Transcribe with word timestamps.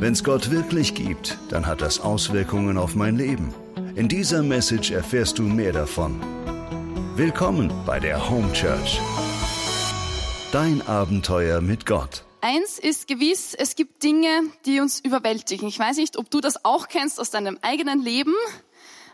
Wenn 0.00 0.14
es 0.14 0.24
Gott 0.24 0.50
wirklich 0.50 0.94
gibt, 0.94 1.36
dann 1.50 1.66
hat 1.66 1.82
das 1.82 2.00
Auswirkungen 2.00 2.78
auf 2.78 2.94
mein 2.94 3.16
Leben. 3.16 3.52
In 3.96 4.08
dieser 4.08 4.42
Message 4.42 4.92
erfährst 4.92 5.38
du 5.38 5.42
mehr 5.42 5.74
davon. 5.74 6.18
Willkommen 7.16 7.70
bei 7.84 8.00
der 8.00 8.30
Home 8.30 8.50
Church. 8.54 8.98
Dein 10.52 10.80
Abenteuer 10.88 11.60
mit 11.60 11.84
Gott. 11.84 12.24
Eins 12.40 12.78
ist 12.78 13.08
gewiss, 13.08 13.52
es 13.52 13.76
gibt 13.76 14.02
Dinge, 14.02 14.44
die 14.64 14.80
uns 14.80 15.00
überwältigen. 15.00 15.68
Ich 15.68 15.78
weiß 15.78 15.98
nicht, 15.98 16.16
ob 16.16 16.30
du 16.30 16.40
das 16.40 16.64
auch 16.64 16.88
kennst 16.88 17.20
aus 17.20 17.28
deinem 17.28 17.58
eigenen 17.60 18.00
Leben. 18.00 18.32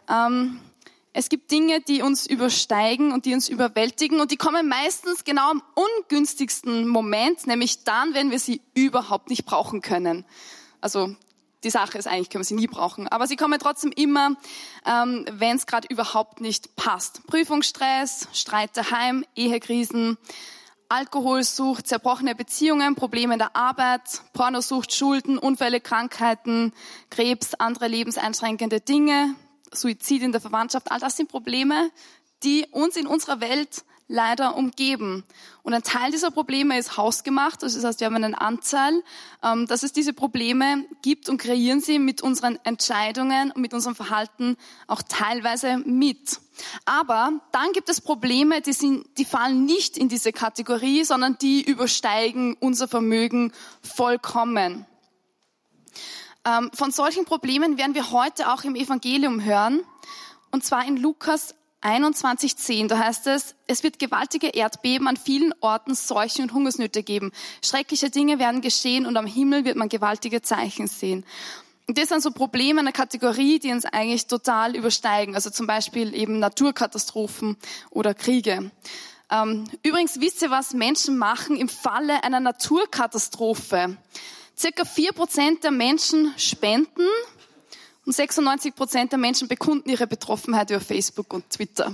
Ähm, 0.09 0.61
es 1.13 1.29
gibt 1.29 1.51
Dinge, 1.51 1.81
die 1.81 2.03
uns 2.03 2.29
übersteigen 2.29 3.11
und 3.11 3.25
die 3.25 3.35
uns 3.35 3.49
überwältigen 3.49 4.21
und 4.21 4.31
die 4.31 4.37
kommen 4.37 4.69
meistens 4.69 5.25
genau 5.25 5.51
am 5.51 5.63
ungünstigsten 5.75 6.87
Moment, 6.87 7.49
nämlich 7.49 7.83
dann, 7.83 8.15
wenn 8.15 8.31
wir 8.31 8.39
sie 8.39 8.61
überhaupt 8.75 9.31
nicht 9.31 9.47
brauchen 9.47 9.81
können. 9.81 10.25
Also 10.81 11.15
die 11.65 11.71
Sache 11.71 11.99
ist 11.99 12.07
eigentlich, 12.07 12.31
können 12.31 12.43
wir 12.43 12.47
sie 12.47 12.55
nie 12.55 12.67
brauchen. 12.67 13.09
Aber 13.09 13.27
sie 13.27 13.37
kommen 13.37 13.59
trotzdem 13.59 13.93
immer, 13.93 14.37
ähm, 14.87 15.25
wenn 15.31 15.57
es 15.57 15.67
gerade 15.67 15.89
überhaupt 15.89 16.41
nicht 16.41 16.77
passt. 16.77 17.27
Prüfungsstress, 17.27 18.29
Streit 18.33 18.77
daheim, 18.77 19.25
Ehekrisen, 19.35 20.19
Alkoholsucht, 20.89 21.87
zerbrochene 21.87 22.35
Beziehungen, 22.35 22.95
Probleme 22.95 23.33
in 23.33 23.39
der 23.41 23.57
Arbeit, 23.57 24.23
Pornosucht, 24.33 24.95
Schulden, 24.95 25.39
Unfälle, 25.39 25.81
Krankheiten, 25.81 26.73
Krebs, 27.11 27.55
andere 27.55 27.89
lebenseinschränkende 27.89 28.81
Dinge, 28.81 29.35
Suizid 29.73 30.23
in 30.23 30.33
der 30.33 30.41
Verwandtschaft. 30.41 30.93
All 30.93 31.01
das 31.01 31.17
sind 31.17 31.29
Probleme, 31.29 31.91
die 32.45 32.67
uns 32.71 32.97
in 32.97 33.07
unserer 33.07 33.41
Welt 33.41 33.85
leider 34.09 34.57
umgeben. 34.57 35.25
Und 35.63 35.75
ein 35.75 35.83
Teil 35.83 36.13
dieser 36.13 36.31
Probleme 36.31 36.79
ist 36.79 36.97
hausgemacht, 36.97 37.63
das 37.63 37.83
heißt, 37.83 38.01
wir 38.01 38.07
haben 38.07 38.17
einen 38.17 38.35
Anteil, 38.35 39.03
ähm, 39.43 39.67
dass 39.67 39.83
es 39.83 39.93
diese 39.93 40.13
Probleme 40.13 40.85
gibt 41.03 41.29
und 41.29 41.39
kreieren 41.39 41.81
sie 41.81 41.99
mit 41.99 42.23
unseren 42.23 42.59
Entscheidungen 42.65 43.51
und 43.51 43.61
mit 43.61 43.75
unserem 43.75 43.97
Verhalten 43.97 44.57
auch 44.87 45.03
teilweise 45.03 45.79
mit. 45.79 46.41
Aber 46.85 47.33
dann 47.53 47.73
gibt 47.73 47.89
es 47.89 48.01
Probleme, 48.01 48.61
die, 48.61 48.73
sind, 48.73 49.07
die 49.19 49.25
fallen 49.25 49.65
nicht 49.65 49.99
in 49.99 50.09
diese 50.09 50.33
Kategorie, 50.33 51.05
sondern 51.05 51.37
die 51.39 51.63
übersteigen 51.63 52.57
unser 52.61 52.89
Vermögen 52.89 53.53
vollkommen. 53.83 54.87
Ähm, 56.45 56.71
von 56.73 56.93
solchen 56.93 57.25
Problemen 57.25 57.77
werden 57.77 57.97
wir 57.97 58.13
heute 58.13 58.53
auch 58.53 58.63
im 58.63 58.77
Evangelium 58.77 59.43
hören, 59.43 59.81
und 60.53 60.65
zwar 60.65 60.87
in 60.87 60.97
Lukas 60.97 61.57
21.10, 61.83 62.89
da 62.89 62.99
heißt 62.99 63.27
es, 63.29 63.55
es 63.67 63.83
wird 63.83 63.99
gewaltige 63.99 64.49
Erdbeben 64.49 65.09
an 65.09 65.17
vielen 65.17 65.55
Orten, 65.61 65.95
Seuchen 65.95 66.45
und 66.45 66.53
Hungersnöte 66.53 67.03
geben. 67.03 67.33
Schreckliche 67.63 68.11
Dinge 68.11 68.39
werden 68.39 68.61
geschehen 68.61 69.07
und 69.07 69.17
am 69.17 69.27
Himmel 69.27 69.65
wird 69.65 69.77
man 69.77 69.89
gewaltige 69.89 70.43
Zeichen 70.43 70.89
sehen. 70.89 71.25
Und 71.89 71.99
das 71.99 72.09
sind 72.09 72.23
so 72.23 72.33
Probleme 72.33 72.81
einer 72.81 72.93
Kategorie, 72.93 73.61
die 73.61 73.71
uns 73.71 73.85
eigentlich 73.85 74.27
total 74.27 74.75
übersteigen. 74.75 75.35
Also 75.37 75.51
zum 75.51 75.67
Beispiel 75.67 76.15
eben 76.15 76.41
Naturkatastrophen 76.41 77.57
oder 77.91 78.13
Kriege. 78.15 78.73
Ähm, 79.31 79.65
übrigens 79.83 80.21
wisst 80.21 80.43
ihr, 80.43 80.51
was 80.51 80.73
Menschen 80.73 81.17
machen 81.19 81.57
im 81.57 81.69
Falle 81.69 82.25
einer 82.25 82.41
Naturkatastrophe? 82.41 83.97
Circa 84.59 84.85
vier 84.85 85.13
Prozent 85.13 85.63
der 85.63 85.71
Menschen 85.71 86.33
spenden 86.39 87.07
und 88.07 88.13
96 88.13 88.75
Prozent 88.75 89.13
der 89.13 89.19
Menschen 89.19 89.49
bekunden 89.49 89.91
ihre 89.91 90.07
Betroffenheit 90.07 90.71
über 90.71 90.81
Facebook 90.81 91.35
und 91.35 91.51
Twitter. 91.51 91.93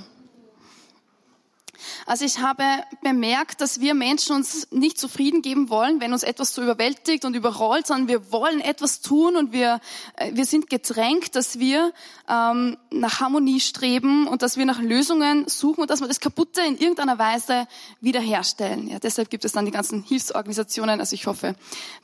Also 2.07 2.25
ich 2.25 2.39
habe 2.39 2.63
bemerkt, 3.03 3.61
dass 3.61 3.81
wir 3.81 3.95
Menschen 3.95 4.37
uns 4.37 4.69
nicht 4.71 4.99
zufrieden 4.99 5.43
geben 5.43 5.69
wollen, 5.69 6.01
wenn 6.01 6.13
uns 6.13 6.23
etwas 6.23 6.55
so 6.55 6.63
überwältigt 6.63 7.25
und 7.25 7.35
überrollt, 7.35 7.87
sondern 7.87 8.09
wir 8.09 8.33
wollen 8.33 8.61
etwas 8.61 9.01
tun 9.01 9.37
und 9.37 9.53
wir, 9.53 9.81
äh, 10.17 10.31
wir 10.35 10.45
sind 10.45 10.71
gedrängt, 10.71 11.35
dass 11.35 11.59
wir 11.59 11.93
ähm, 12.29 12.77
nach 12.91 13.21
Harmonie 13.21 13.61
streben 13.61 14.27
und 14.27 14.43
dass 14.43 14.57
wir 14.57 14.67
nach 14.67 14.81
Lösungen 14.81 15.49
suchen 15.49 15.83
und 15.83 15.91
dass 15.91 16.01
wir 16.01 16.09
das 16.09 16.21
Kaputte 16.21 16.61
in 16.61 16.77
irgendeiner 16.77 17.19
Weise 17.19 17.67
wiederherstellen. 18.01 18.89
Ja, 18.89 18.99
deshalb 18.99 19.31
gibt 19.31 19.45
es 19.45 19.53
dann 19.53 19.65
die 19.65 19.73
ganzen 19.73 20.03
Hilfsorganisationen. 20.03 21.01
Also 21.01 21.15
ich 21.15 21.27
hoffe, 21.27 21.55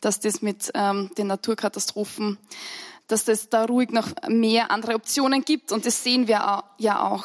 dass 0.00 0.20
das 0.20 0.42
mit 0.42 0.70
ähm, 0.74 1.10
den 1.16 1.26
Naturkatastrophen 1.28 2.38
dass 3.08 3.26
es 3.26 3.48
da 3.48 3.64
ruhig 3.64 3.91
noch 3.91 4.08
mehr 4.28 4.70
andere 4.70 4.94
Optionen 4.94 5.44
gibt 5.44 5.72
und 5.72 5.86
das 5.86 6.04
sehen 6.04 6.28
wir 6.28 6.62
ja 6.78 7.08
auch. 7.08 7.24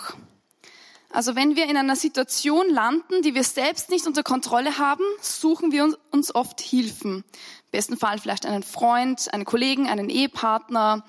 Also 1.13 1.35
wenn 1.35 1.55
wir 1.55 1.69
in 1.69 1.77
einer 1.77 1.95
Situation 1.95 2.67
landen, 2.71 3.21
die 3.21 3.35
wir 3.35 3.43
selbst 3.43 3.91
nicht 3.91 4.07
unter 4.07 4.23
Kontrolle 4.23 4.79
haben, 4.79 5.03
suchen 5.21 5.71
wir 5.71 5.95
uns 6.09 6.33
oft 6.33 6.59
Hilfen. 6.59 7.17
Im 7.17 7.71
besten 7.71 7.97
Fall 7.97 8.17
vielleicht 8.17 8.47
einen 8.47 8.63
Freund, 8.63 9.31
einen 9.31 9.45
Kollegen, 9.45 9.87
einen 9.87 10.09
Ehepartner, 10.09 11.05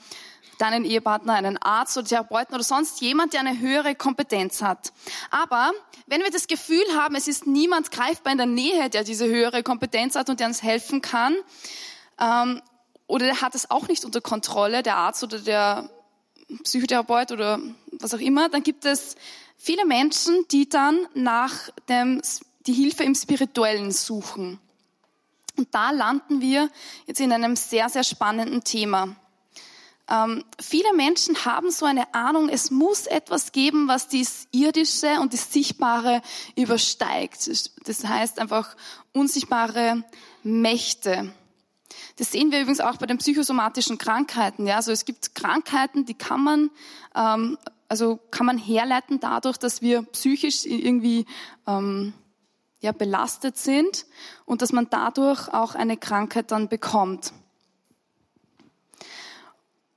deinen 0.58 0.84
Ehepartner, 0.84 1.32
einen 1.32 1.56
Arzt 1.56 1.96
oder 1.96 2.06
Therapeuten 2.06 2.54
oder 2.54 2.64
sonst 2.64 3.00
jemand, 3.00 3.32
der 3.32 3.40
eine 3.40 3.58
höhere 3.58 3.94
Kompetenz 3.94 4.60
hat. 4.60 4.92
Aber 5.30 5.72
wenn 6.06 6.22
wir 6.22 6.30
das 6.30 6.48
Gefühl 6.48 6.84
haben, 6.94 7.14
es 7.14 7.26
ist 7.26 7.46
niemand 7.46 7.90
greifbar 7.90 8.32
in 8.32 8.38
der 8.38 8.46
Nähe, 8.46 8.90
der 8.90 9.04
diese 9.04 9.26
höhere 9.26 9.62
Kompetenz 9.62 10.16
hat 10.16 10.28
und 10.28 10.38
der 10.38 10.48
uns 10.48 10.62
helfen 10.62 11.00
kann, 11.00 11.34
ähm, 12.20 12.60
oder 13.06 13.26
der 13.26 13.40
hat 13.40 13.54
es 13.54 13.70
auch 13.70 13.88
nicht 13.88 14.04
unter 14.04 14.20
Kontrolle, 14.20 14.82
der 14.82 14.96
Arzt 14.96 15.22
oder 15.22 15.38
der 15.38 15.90
Psychotherapeut 16.62 17.32
oder 17.32 17.60
was 17.92 18.14
auch 18.14 18.20
immer, 18.20 18.48
dann 18.48 18.62
gibt 18.62 18.84
es 18.84 19.16
viele 19.56 19.84
Menschen, 19.84 20.46
die 20.50 20.68
dann 20.68 21.06
nach 21.14 21.70
dem, 21.88 22.20
die 22.66 22.72
Hilfe 22.72 23.04
im 23.04 23.14
Spirituellen 23.14 23.92
suchen. 23.92 24.58
Und 25.56 25.68
da 25.72 25.90
landen 25.90 26.40
wir 26.40 26.68
jetzt 27.06 27.20
in 27.20 27.32
einem 27.32 27.56
sehr, 27.56 27.88
sehr 27.88 28.04
spannenden 28.04 28.64
Thema. 28.64 29.16
Ähm, 30.08 30.44
viele 30.60 30.92
Menschen 30.94 31.46
haben 31.46 31.70
so 31.70 31.86
eine 31.86 32.12
Ahnung, 32.12 32.50
es 32.50 32.70
muss 32.70 33.06
etwas 33.06 33.52
geben, 33.52 33.88
was 33.88 34.08
dies 34.08 34.48
Irdische 34.52 35.20
und 35.20 35.32
das 35.32 35.52
Sichtbare 35.52 36.20
übersteigt. 36.56 37.48
Das 37.86 38.04
heißt 38.04 38.38
einfach 38.38 38.76
unsichtbare 39.12 40.04
Mächte. 40.42 41.32
Das 42.16 42.32
sehen 42.32 42.52
wir 42.52 42.60
übrigens 42.60 42.80
auch 42.80 42.96
bei 42.96 43.06
den 43.06 43.18
psychosomatischen 43.18 43.98
Krankheiten. 43.98 44.66
Ja, 44.66 44.76
also 44.76 44.92
es 44.92 45.04
gibt 45.04 45.34
Krankheiten, 45.34 46.04
die 46.04 46.14
kann 46.14 46.42
man, 46.42 46.70
ähm, 47.14 47.58
also 47.88 48.18
kann 48.30 48.46
man 48.46 48.58
herleiten 48.58 49.20
dadurch, 49.20 49.56
dass 49.56 49.82
wir 49.82 50.02
psychisch 50.02 50.64
irgendwie 50.64 51.26
ähm, 51.66 52.12
ja, 52.80 52.92
belastet 52.92 53.56
sind 53.56 54.06
und 54.44 54.62
dass 54.62 54.72
man 54.72 54.88
dadurch 54.90 55.48
auch 55.48 55.74
eine 55.74 55.96
Krankheit 55.96 56.50
dann 56.50 56.68
bekommt. 56.68 57.32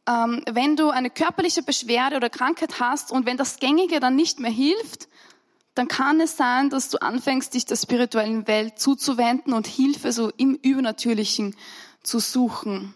Ähm, 0.07 0.41
wenn 0.49 0.77
du 0.77 0.89
eine 0.89 1.09
körperliche 1.09 1.63
Beschwerde 1.63 2.15
oder 2.15 2.29
Krankheit 2.29 2.79
hast 2.79 3.11
und 3.11 3.25
wenn 3.25 3.35
das 3.35 3.57
Gängige 3.59 3.99
dann 3.99 4.15
nicht 4.15 4.39
mehr 4.39 4.51
hilft, 4.51 5.09
dann 5.75 5.87
kann 5.87 6.21
es 6.21 6.37
sein, 6.37 6.69
dass 6.69 6.89
du 6.89 6.97
anfängst, 7.01 7.53
dich 7.53 7.65
der 7.65 7.75
spirituellen 7.75 8.47
Welt 8.47 8.79
zuzuwenden 8.79 9.53
und 9.53 9.67
Hilfe 9.67 10.11
so 10.11 10.31
im 10.37 10.55
Übernatürlichen 10.55 11.55
zu 12.03 12.19
suchen. 12.19 12.93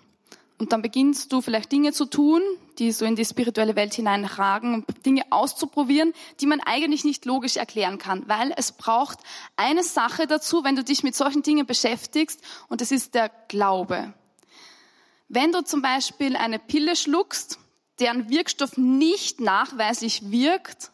Und 0.58 0.74
dann 0.74 0.84
beginnst 0.84 1.34
du 1.34 1.42
vielleicht 1.42 1.72
Dinge 1.72 1.92
zu 1.92 2.06
tun, 2.06 2.42
die 2.78 2.92
so 2.92 3.04
in 3.04 3.16
die 3.16 3.26
spirituelle 3.26 3.76
Welt 3.76 3.96
hineinragen, 3.96 4.86
Dinge 5.06 5.24
auszuprobieren, 5.32 6.14
die 6.40 6.46
man 6.46 6.60
eigentlich 6.60 7.04
nicht 7.04 7.26
logisch 7.26 7.58
erklären 7.58 7.98
kann, 7.98 8.28
weil 8.28 8.54
es 8.56 8.72
braucht 8.72 9.18
eine 9.56 9.84
Sache 9.84 10.28
dazu, 10.28 10.64
wenn 10.64 10.76
du 10.76 10.84
dich 10.84 11.02
mit 11.02 11.16
solchen 11.16 11.42
Dingen 11.42 11.66
beschäftigst, 11.66 12.42
und 12.70 12.80
das 12.80 12.92
ist 12.92 13.16
der 13.16 13.30
Glaube. 13.48 14.14
Wenn 15.30 15.52
du 15.52 15.64
zum 15.64 15.82
Beispiel 15.82 16.36
eine 16.36 16.60
Pille 16.60 16.96
schluckst, 16.96 17.58
deren 18.00 18.30
Wirkstoff 18.30 18.78
nicht 18.78 19.40
nachweislich 19.40 20.30
wirkt, 20.30 20.92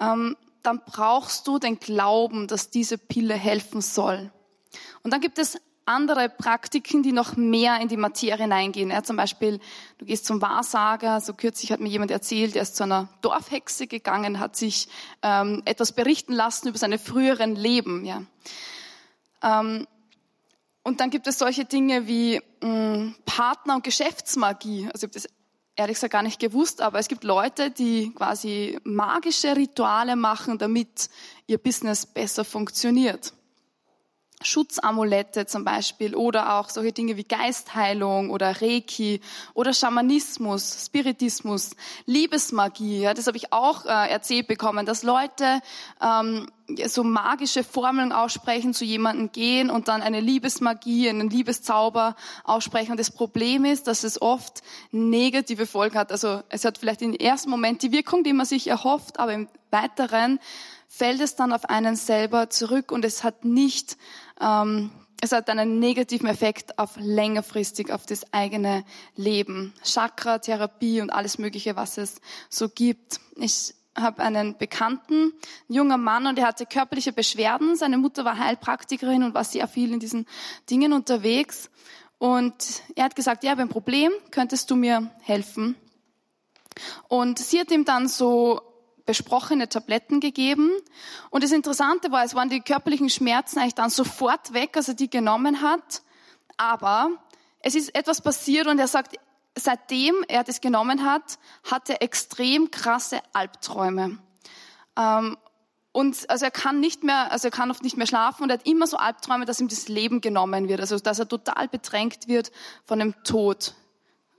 ähm, 0.00 0.36
dann 0.62 0.82
brauchst 0.84 1.46
du 1.46 1.58
den 1.58 1.78
Glauben, 1.78 2.48
dass 2.48 2.70
diese 2.70 2.98
Pille 2.98 3.34
helfen 3.34 3.82
soll. 3.82 4.32
Und 5.02 5.12
dann 5.12 5.20
gibt 5.20 5.38
es 5.38 5.58
andere 5.88 6.28
Praktiken, 6.28 7.02
die 7.02 7.12
noch 7.12 7.36
mehr 7.36 7.80
in 7.80 7.88
die 7.88 7.96
Materie 7.96 8.44
hineingehen. 8.44 8.90
Ja, 8.90 9.02
zum 9.02 9.16
Beispiel, 9.16 9.58
du 9.98 10.04
gehst 10.04 10.26
zum 10.26 10.40
Wahrsager. 10.42 11.20
So 11.20 11.34
kürzlich 11.34 11.72
hat 11.72 11.80
mir 11.80 11.88
jemand 11.88 12.10
erzählt, 12.10 12.54
er 12.56 12.62
ist 12.62 12.76
zu 12.76 12.84
einer 12.84 13.08
Dorfhexe 13.22 13.86
gegangen, 13.86 14.38
hat 14.38 14.56
sich 14.56 14.88
ähm, 15.22 15.62
etwas 15.64 15.92
berichten 15.92 16.32
lassen 16.32 16.68
über 16.68 16.78
seine 16.78 16.98
früheren 16.98 17.56
Leben. 17.56 18.04
Ja. 18.04 18.22
Ähm, 19.42 19.86
und 20.82 21.00
dann 21.00 21.10
gibt 21.10 21.26
es 21.26 21.38
solche 21.38 21.64
Dinge 21.64 22.06
wie 22.06 22.40
mh, 22.62 22.68
mm, 22.68 23.14
Partner- 23.26 23.76
und 23.76 23.84
Geschäftsmagie. 23.84 24.88
Also 24.92 25.06
ich 25.06 25.10
habe 25.10 25.12
das 25.14 25.28
ehrlich 25.76 25.94
gesagt 25.94 26.12
gar 26.12 26.22
nicht 26.22 26.40
gewusst, 26.40 26.80
aber 26.80 26.98
es 26.98 27.08
gibt 27.08 27.24
Leute, 27.24 27.70
die 27.70 28.12
quasi 28.14 28.78
magische 28.84 29.56
Rituale 29.56 30.16
machen, 30.16 30.58
damit 30.58 31.08
ihr 31.46 31.58
Business 31.58 32.04
besser 32.04 32.44
funktioniert. 32.44 33.32
Schutzamulette 34.42 35.46
zum 35.46 35.64
Beispiel 35.64 36.14
oder 36.14 36.58
auch 36.58 36.68
solche 36.68 36.92
Dinge 36.92 37.16
wie 37.16 37.24
Geistheilung 37.24 38.30
oder 38.30 38.62
Reiki 38.62 39.20
oder 39.54 39.72
Schamanismus, 39.72 40.86
Spiritismus, 40.86 41.70
Liebesmagie. 42.06 43.00
Ja, 43.00 43.14
das 43.14 43.26
habe 43.26 43.36
ich 43.36 43.52
auch 43.52 43.84
äh, 43.84 44.10
erzählt 44.10 44.46
bekommen, 44.46 44.86
dass 44.86 45.02
Leute 45.02 45.60
ähm, 46.00 46.48
so 46.86 47.02
magische 47.02 47.64
Formeln 47.64 48.12
aussprechen, 48.12 48.74
zu 48.74 48.84
jemandem 48.84 49.32
gehen 49.32 49.70
und 49.70 49.88
dann 49.88 50.02
eine 50.02 50.20
Liebesmagie, 50.20 51.08
einen 51.08 51.30
Liebeszauber 51.30 52.14
aussprechen. 52.44 52.92
Und 52.92 53.00
das 53.00 53.10
Problem 53.10 53.64
ist, 53.64 53.86
dass 53.86 54.04
es 54.04 54.20
oft 54.20 54.62
negative 54.92 55.66
Folgen 55.66 55.98
hat. 55.98 56.12
Also 56.12 56.42
es 56.48 56.64
hat 56.64 56.78
vielleicht 56.78 57.02
im 57.02 57.14
ersten 57.14 57.50
Moment 57.50 57.82
die 57.82 57.92
Wirkung, 57.92 58.22
die 58.22 58.34
man 58.34 58.46
sich 58.46 58.68
erhofft, 58.68 59.18
aber 59.18 59.32
im 59.32 59.48
weiteren 59.70 60.38
fällt 60.88 61.20
es 61.20 61.36
dann 61.36 61.52
auf 61.52 61.66
einen 61.66 61.96
selber 61.96 62.50
zurück 62.50 62.90
und 62.90 63.04
es 63.04 63.22
hat 63.22 63.44
nicht, 63.44 63.96
ähm, 64.40 64.90
es 65.20 65.32
hat 65.32 65.50
einen 65.50 65.78
negativen 65.78 66.28
Effekt 66.28 66.78
auf 66.78 66.96
längerfristig 66.96 67.92
auf 67.92 68.06
das 68.06 68.32
eigene 68.32 68.84
Leben. 69.14 69.74
Chakra, 69.84 70.38
Therapie 70.38 71.00
und 71.00 71.10
alles 71.10 71.38
Mögliche, 71.38 71.76
was 71.76 71.98
es 71.98 72.20
so 72.48 72.68
gibt. 72.68 73.20
Ich 73.36 73.74
habe 73.96 74.22
einen 74.22 74.56
Bekannten, 74.56 75.32
ein 75.68 75.74
junger 75.74 75.98
Mann, 75.98 76.26
und 76.26 76.38
er 76.38 76.46
hatte 76.46 76.66
körperliche 76.66 77.12
Beschwerden. 77.12 77.76
Seine 77.76 77.98
Mutter 77.98 78.24
war 78.24 78.38
Heilpraktikerin 78.38 79.24
und 79.24 79.34
war 79.34 79.44
sehr 79.44 79.66
viel 79.68 79.92
in 79.92 80.00
diesen 80.00 80.26
Dingen 80.70 80.92
unterwegs. 80.92 81.68
Und 82.18 82.82
er 82.94 83.04
hat 83.04 83.16
gesagt, 83.16 83.44
ja, 83.44 83.48
ich 83.48 83.52
habe 83.52 83.62
ein 83.62 83.68
Problem, 83.68 84.12
könntest 84.30 84.70
du 84.70 84.76
mir 84.76 85.10
helfen? 85.20 85.76
Und 87.08 87.38
sie 87.38 87.60
hat 87.60 87.70
ihm 87.70 87.84
dann 87.84 88.06
so 88.06 88.67
besprochene 89.08 89.70
Tabletten 89.70 90.20
gegeben. 90.20 90.70
Und 91.30 91.42
das 91.42 91.50
Interessante 91.50 92.12
war, 92.12 92.24
es 92.24 92.34
waren 92.34 92.50
die 92.50 92.60
körperlichen 92.60 93.08
Schmerzen 93.08 93.58
eigentlich 93.58 93.74
dann 93.74 93.88
sofort 93.88 94.52
weg, 94.52 94.76
als 94.76 94.88
er 94.88 94.94
die 94.94 95.08
genommen 95.08 95.62
hat. 95.62 96.02
Aber 96.58 97.12
es 97.60 97.74
ist 97.74 97.94
etwas 97.94 98.20
passiert 98.20 98.66
und 98.66 98.78
er 98.78 98.86
sagt, 98.86 99.16
seitdem 99.56 100.14
er 100.28 100.44
das 100.44 100.60
genommen 100.60 101.06
hat, 101.10 101.38
hat 101.64 101.88
er 101.88 102.02
extrem 102.02 102.70
krasse 102.70 103.20
Albträume. 103.32 104.18
Ähm, 104.94 105.38
und 105.92 106.28
also 106.28 106.44
er 106.44 106.50
kann 106.50 106.78
nicht 106.78 107.02
mehr, 107.02 107.32
also 107.32 107.48
er 107.48 107.50
kann 107.50 107.70
oft 107.70 107.82
nicht 107.82 107.96
mehr 107.96 108.06
schlafen 108.06 108.42
und 108.42 108.50
er 108.50 108.58
hat 108.58 108.66
immer 108.66 108.86
so 108.86 108.98
Albträume, 108.98 109.46
dass 109.46 109.58
ihm 109.58 109.68
das 109.68 109.88
Leben 109.88 110.20
genommen 110.20 110.68
wird, 110.68 110.80
also 110.80 110.98
dass 110.98 111.18
er 111.18 111.26
total 111.26 111.66
bedrängt 111.68 112.28
wird 112.28 112.52
von 112.84 112.98
dem 112.98 113.14
Tod. 113.24 113.74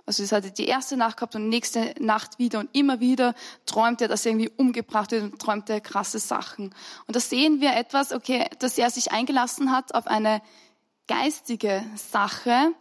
Also 0.10 0.24
es 0.24 0.32
hatte 0.32 0.50
die 0.50 0.66
erste 0.66 0.98
Nacht 0.98 1.18
gehabt 1.18 1.36
und 1.36 1.50
nächste 1.50 1.94
Nacht 2.00 2.40
wieder 2.40 2.58
und 2.58 2.76
immer 2.76 3.00
wieder 3.00 3.36
träumt 3.68 4.02
er, 4.02 4.08
dass 4.08 4.26
er 4.26 4.32
irgendwie 4.32 4.50
umgebracht 4.58 5.12
wird 5.12 5.22
und 5.22 5.40
träumt 5.40 5.70
er 5.70 5.82
krasse 5.82 6.18
Sachen. 6.18 6.74
Und 7.06 7.16
da 7.16 7.20
sehen 7.20 7.62
wir 7.62 7.76
etwas, 7.76 8.12
okay, 8.12 8.48
dass 8.58 8.80
er 8.80 8.90
sich 8.90 9.12
eingelassen 9.12 9.72
hat 9.72 9.94
auf 9.94 10.08
eine 10.08 10.42
geistige 11.08 11.84
Sache, 11.96 12.72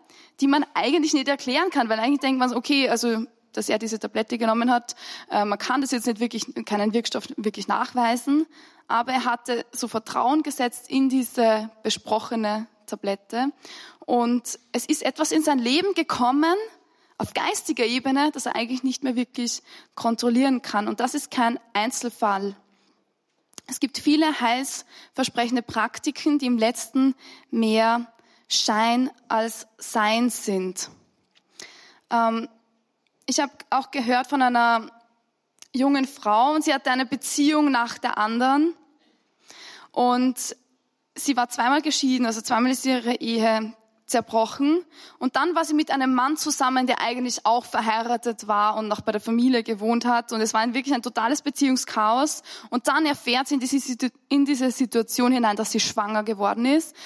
die 0.41 0.47
man 0.47 0.65
eigentlich 0.73 1.13
nicht 1.13 1.29
erklären 1.29 1.69
kann, 1.69 1.91
weil 1.91 2.01
eigentlich 2.01 2.21
denkt 2.21 2.39
man, 2.39 2.55
okay, 2.55 2.89
also 2.89 3.27
dass 3.53 3.69
er 3.69 3.79
diese 3.79 3.99
Tablette 3.99 4.39
genommen 4.39 4.71
hat, 4.71 4.97
äh, 5.31 5.45
man 5.45 5.59
kann 5.59 5.83
das 5.83 5.91
jetzt 5.91 6.07
nicht 6.07 6.21
wirklich, 6.21 6.47
keinen 6.65 6.95
Wirkstoff 6.95 7.29
wirklich 7.37 7.69
nachweisen, 7.69 8.47
aber 8.87 9.13
er 9.13 9.27
hatte 9.27 9.67
so 9.71 9.87
Vertrauen 9.87 10.43
gesetzt 10.43 10.89
in 10.89 11.11
diese 11.11 11.69
besprochene 11.83 12.69
Tablette 12.87 13.53
und 14.07 14.59
es 14.73 14.87
ist 14.87 15.03
etwas 15.03 15.31
in 15.31 15.43
sein 15.43 15.59
Leben 15.59 15.93
gekommen, 15.93 16.57
auf 17.19 17.35
geistiger 17.35 17.85
Ebene, 17.85 18.31
das 18.32 18.47
er 18.47 18.55
eigentlich 18.55 18.85
nicht 18.85 19.03
mehr 19.03 19.17
wirklich 19.17 19.62
kontrollieren 19.94 20.62
kann. 20.62 20.87
Und 20.88 21.00
das 21.00 21.15
ist 21.15 21.31
kein 21.31 21.59
Einzelfall. 21.73 22.56
Es 23.67 23.81
gibt 23.81 23.99
viele 23.99 24.41
heilsversprechende 24.41 25.62
Praktiken, 25.62 26.38
die 26.38 26.47
im 26.47 26.56
letzten 26.56 27.15
mehr 27.50 28.11
Schein 28.49 29.11
als 29.29 29.67
Sein 29.76 30.31
sind. 30.31 30.91
Ähm, 32.11 32.49
ich 33.26 33.41
habe 33.41 33.53
auch 33.69 33.91
gehört 33.91 34.29
von 34.29 34.41
einer 34.41 34.91
jungen 35.75 36.06
Frau 36.06 36.55
und 36.55 36.64
sie 36.64 36.73
hatte 36.73 36.91
eine 36.91 37.05
Beziehung 37.05 37.71
nach 37.71 37.99
der 37.99 38.17
anderen 38.17 38.75
und 39.93 40.56
sie 41.14 41.37
war 41.37 41.50
zweimal 41.50 41.82
geschieden, 41.82 42.25
also 42.25 42.41
zweimal 42.41 42.73
ist 42.73 42.87
ihre 42.87 43.17
Ehe 43.17 43.75
zerbrochen. 44.09 44.85
Und 45.19 45.37
dann 45.37 45.55
war 45.55 45.65
sie 45.65 45.75
mit 45.75 45.91
einem 45.91 46.15
Mann 46.15 46.37
zusammen, 46.37 46.87
der 46.87 47.01
eigentlich 47.01 47.47
auch 47.47 47.65
verheiratet 47.65 48.49
war 48.49 48.77
und 48.77 48.89
noch 48.89 49.03
bei 49.03 49.13
der 49.13 49.21
Familie 49.21 49.63
gewohnt 49.63 50.05
hat. 50.05 50.33
Und 50.33 50.41
es 50.41 50.55
war 50.55 50.67
wirklich 50.75 50.95
ein 50.95 51.03
totales 51.03 51.43
Beziehungschaos. 51.43 52.43
Und 52.71 52.89
dann 52.89 53.07
erfährt 53.07 53.49
sie 53.49 53.55
in 53.55 53.61
diese, 53.61 54.11
in 54.29 54.45
diese 54.45 54.71
Situation 54.71 55.31
hinein, 55.31 55.57
dass 55.57 55.71
sie 55.71 55.81
schwanger 55.81 56.25
geworden 56.25 56.65
ist. 56.65 56.97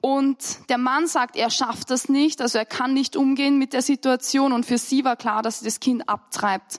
Und 0.00 0.68
der 0.68 0.78
Mann 0.78 1.06
sagt, 1.06 1.34
er 1.34 1.50
schafft 1.50 1.90
das 1.90 2.10
nicht, 2.10 2.42
also 2.42 2.58
er 2.58 2.66
kann 2.66 2.92
nicht 2.92 3.16
umgehen 3.16 3.58
mit 3.58 3.72
der 3.72 3.82
Situation. 3.82 4.52
Und 4.52 4.66
für 4.66 4.78
sie 4.78 5.04
war 5.04 5.16
klar, 5.16 5.42
dass 5.42 5.60
sie 5.60 5.64
das 5.64 5.80
Kind 5.80 6.08
abtreibt. 6.08 6.78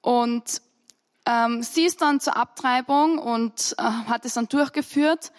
Und 0.00 0.62
ähm, 1.26 1.62
sie 1.62 1.84
ist 1.84 2.00
dann 2.00 2.20
zur 2.20 2.36
Abtreibung 2.36 3.18
und 3.18 3.74
äh, 3.76 3.82
hat 3.82 4.24
es 4.24 4.34
dann 4.34 4.48
durchgeführt. 4.48 5.32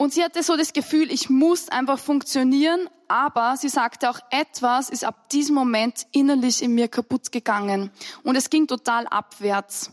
Und 0.00 0.14
sie 0.14 0.24
hatte 0.24 0.42
so 0.42 0.56
das 0.56 0.72
Gefühl, 0.72 1.12
ich 1.12 1.28
muss 1.28 1.68
einfach 1.68 1.98
funktionieren, 1.98 2.88
aber 3.06 3.58
sie 3.58 3.68
sagte 3.68 4.08
auch, 4.08 4.18
etwas 4.30 4.88
ist 4.88 5.04
ab 5.04 5.28
diesem 5.28 5.54
Moment 5.54 6.06
innerlich 6.12 6.62
in 6.62 6.74
mir 6.74 6.88
kaputt 6.88 7.30
gegangen. 7.32 7.90
Und 8.22 8.34
es 8.34 8.48
ging 8.48 8.66
total 8.66 9.06
abwärts. 9.08 9.90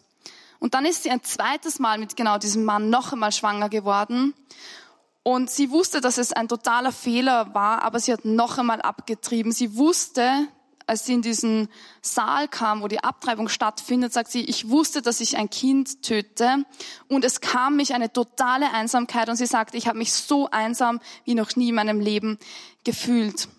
Und 0.59 0.75
dann 0.75 0.86
ist 0.86 1.04
sie 1.04 1.12
ein 1.12 1.25
zweites 1.25 1.80
Mal 1.80 1.98
mit 1.98 2.15
genau 2.15 2.38
diesem 2.38 2.63
Mann 2.63 2.89
noch 2.89 3.12
einmal 3.12 3.33
schwanger 3.33 3.68
geworden. 3.68 4.33
Und 5.24 5.50
sie 5.50 5.71
wusste, 5.71 6.00
dass 6.00 6.18
es 6.18 6.31
ein 6.31 6.48
totaler 6.48 6.94
Fehler 6.94 7.54
war, 7.54 7.83
aber 7.83 8.00
sie 8.00 8.13
hat 8.13 8.24
noch 8.24 8.57
einmal 8.57 8.81
abgetrieben. 8.81 9.51
Sie 9.51 9.75
wusste, 9.75 10.48
als 10.88 11.06
sie 11.06 11.13
in 11.13 11.22
diesen 11.22 11.68
Saal 12.01 12.48
kam, 12.48 12.81
wo 12.81 12.88
die 12.88 13.04
Abtreibung 13.04 13.50
stattfindet, 13.50 14.13
sagt 14.13 14.31
sie, 14.31 14.42
ich 14.42 14.69
wusste, 14.69 15.01
dass 15.01 15.19
ich 15.19 15.38
ein 15.38 15.50
Kind 15.50 16.01
töte 16.01 16.66
und 17.10 17.24
es 17.25 17.42
kam 17.42 17.75
mich 17.75 17.94
eine 17.94 18.12
totale 18.12 18.72
Einsamkeit 18.72 19.30
und 19.30 19.36
sie 19.36 19.45
sagte, 19.45 19.78
ich 19.78 19.88
habe 19.88 19.98
mich 19.98 20.13
so 20.13 20.50
einsam 20.50 21.00
wie 21.25 21.36
noch 21.36 21.56
nie 21.56 21.69
in 21.69 21.75
meinem 21.75 22.00
Leben 22.00 22.39
gefühlt. 22.84 23.50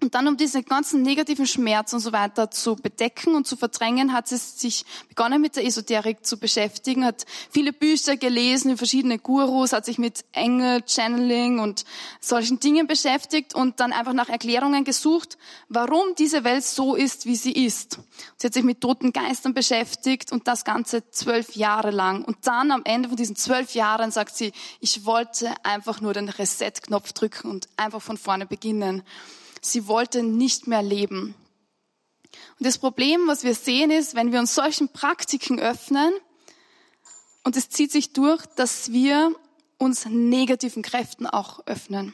Und 0.00 0.14
dann, 0.14 0.28
um 0.28 0.36
diese 0.36 0.62
ganzen 0.62 1.02
negativen 1.02 1.46
Schmerzen 1.46 1.96
und 1.96 2.00
so 2.02 2.12
weiter 2.12 2.50
zu 2.50 2.76
bedecken 2.76 3.34
und 3.34 3.46
zu 3.46 3.56
verdrängen, 3.56 4.12
hat 4.12 4.28
sie 4.28 4.36
sich 4.36 4.84
begonnen 5.08 5.40
mit 5.40 5.56
der 5.56 5.64
Esoterik 5.64 6.26
zu 6.26 6.38
beschäftigen, 6.38 7.04
hat 7.04 7.24
viele 7.50 7.72
Bücher 7.72 8.16
gelesen, 8.16 8.76
verschiedene 8.76 9.18
Gurus, 9.18 9.72
hat 9.72 9.86
sich 9.86 9.98
mit 9.98 10.24
Engel, 10.32 10.82
Channeling 10.86 11.60
und 11.60 11.84
solchen 12.20 12.60
Dingen 12.60 12.86
beschäftigt 12.86 13.54
und 13.54 13.80
dann 13.80 13.92
einfach 13.92 14.12
nach 14.12 14.28
Erklärungen 14.28 14.84
gesucht, 14.84 15.38
warum 15.68 16.14
diese 16.18 16.44
Welt 16.44 16.64
so 16.64 16.94
ist, 16.94 17.24
wie 17.24 17.36
sie 17.36 17.52
ist. 17.52 17.98
Sie 18.36 18.46
hat 18.46 18.54
sich 18.54 18.64
mit 18.64 18.82
toten 18.82 19.12
Geistern 19.12 19.54
beschäftigt 19.54 20.30
und 20.30 20.46
das 20.46 20.64
Ganze 20.64 21.10
zwölf 21.10 21.56
Jahre 21.56 21.90
lang. 21.90 22.22
Und 22.24 22.38
dann 22.42 22.70
am 22.70 22.82
Ende 22.84 23.08
von 23.08 23.16
diesen 23.16 23.36
zwölf 23.36 23.74
Jahren 23.74 24.10
sagt 24.10 24.36
sie, 24.36 24.52
ich 24.80 25.06
wollte 25.06 25.54
einfach 25.62 26.00
nur 26.02 26.12
den 26.12 26.28
Reset-Knopf 26.28 27.12
drücken 27.12 27.50
und 27.50 27.68
einfach 27.76 28.02
von 28.02 28.18
vorne 28.18 28.46
beginnen. 28.46 29.02
Sie 29.62 29.88
wollte 29.88 30.22
nicht 30.22 30.66
mehr 30.66 30.82
leben. 30.82 31.34
Und 32.58 32.66
das 32.66 32.78
Problem, 32.78 33.26
was 33.26 33.44
wir 33.44 33.54
sehen, 33.54 33.90
ist, 33.90 34.14
wenn 34.14 34.32
wir 34.32 34.40
uns 34.40 34.54
solchen 34.54 34.88
Praktiken 34.88 35.58
öffnen, 35.58 36.12
und 37.44 37.56
es 37.56 37.68
zieht 37.68 37.92
sich 37.92 38.12
durch, 38.12 38.44
dass 38.56 38.90
wir 38.90 39.32
uns 39.78 40.04
negativen 40.06 40.82
Kräften 40.82 41.28
auch 41.28 41.64
öffnen. 41.66 42.12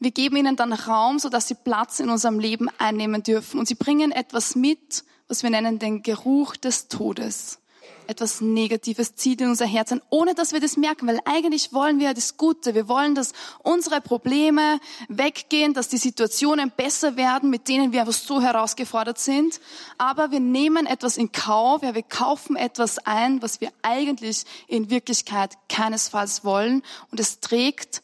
Wir 0.00 0.10
geben 0.10 0.36
ihnen 0.36 0.56
dann 0.56 0.72
Raum, 0.72 1.20
sodass 1.20 1.46
sie 1.46 1.54
Platz 1.54 2.00
in 2.00 2.10
unserem 2.10 2.40
Leben 2.40 2.68
einnehmen 2.78 3.22
dürfen. 3.22 3.60
Und 3.60 3.68
sie 3.68 3.76
bringen 3.76 4.10
etwas 4.10 4.56
mit, 4.56 5.04
was 5.28 5.44
wir 5.44 5.50
nennen 5.50 5.78
den 5.78 6.02
Geruch 6.02 6.56
des 6.56 6.88
Todes 6.88 7.60
etwas 8.08 8.40
Negatives 8.40 9.14
zieht 9.14 9.40
in 9.40 9.48
unser 9.48 9.66
Herz 9.66 9.92
an, 9.92 10.00
ohne 10.08 10.34
dass 10.34 10.52
wir 10.52 10.60
das 10.60 10.76
merken, 10.76 11.06
weil 11.06 11.20
eigentlich 11.24 11.72
wollen 11.72 12.00
wir 12.00 12.14
das 12.14 12.36
Gute. 12.36 12.74
Wir 12.74 12.88
wollen, 12.88 13.14
dass 13.14 13.32
unsere 13.62 14.00
Probleme 14.00 14.80
weggehen, 15.08 15.74
dass 15.74 15.88
die 15.88 15.98
Situationen 15.98 16.72
besser 16.74 17.16
werden, 17.16 17.50
mit 17.50 17.68
denen 17.68 17.92
wir 17.92 18.00
einfach 18.00 18.14
so 18.14 18.40
herausgefordert 18.40 19.18
sind. 19.18 19.60
Aber 19.98 20.30
wir 20.30 20.40
nehmen 20.40 20.86
etwas 20.86 21.18
in 21.18 21.32
Kauf, 21.32 21.82
ja, 21.82 21.94
wir 21.94 22.02
kaufen 22.02 22.56
etwas 22.56 22.98
ein, 22.98 23.42
was 23.42 23.60
wir 23.60 23.70
eigentlich 23.82 24.44
in 24.66 24.88
Wirklichkeit 24.88 25.58
keinesfalls 25.68 26.44
wollen. 26.44 26.82
Und 27.10 27.20
es 27.20 27.40
trägt 27.40 28.02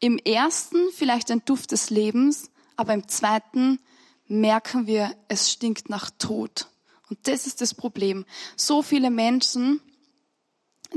im 0.00 0.18
ersten 0.18 0.78
vielleicht 0.94 1.30
den 1.30 1.42
Duft 1.46 1.72
des 1.72 1.88
Lebens, 1.88 2.50
aber 2.76 2.92
im 2.92 3.08
zweiten 3.08 3.80
merken 4.28 4.86
wir, 4.86 5.14
es 5.28 5.50
stinkt 5.50 5.88
nach 5.88 6.10
Tod. 6.10 6.68
Und 7.08 7.18
das 7.28 7.46
ist 7.46 7.60
das 7.60 7.74
Problem. 7.74 8.24
So 8.56 8.82
viele 8.82 9.10
Menschen, 9.10 9.80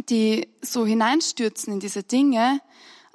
die 0.10 0.48
so 0.62 0.86
hineinstürzen 0.86 1.74
in 1.74 1.80
diese 1.80 2.04
Dinge, 2.04 2.62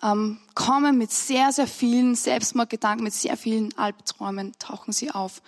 ähm, 0.02 0.38
kommen 0.54 0.98
mit 0.98 1.10
sehr, 1.10 1.52
sehr 1.52 1.66
vielen 1.66 2.14
Selbstmordgedanken, 2.14 3.04
mit 3.04 3.14
sehr 3.14 3.36
vielen 3.36 3.76
Albträumen, 3.78 4.52
tauchen 4.58 4.92
sie 4.92 5.10
auf. 5.10 5.42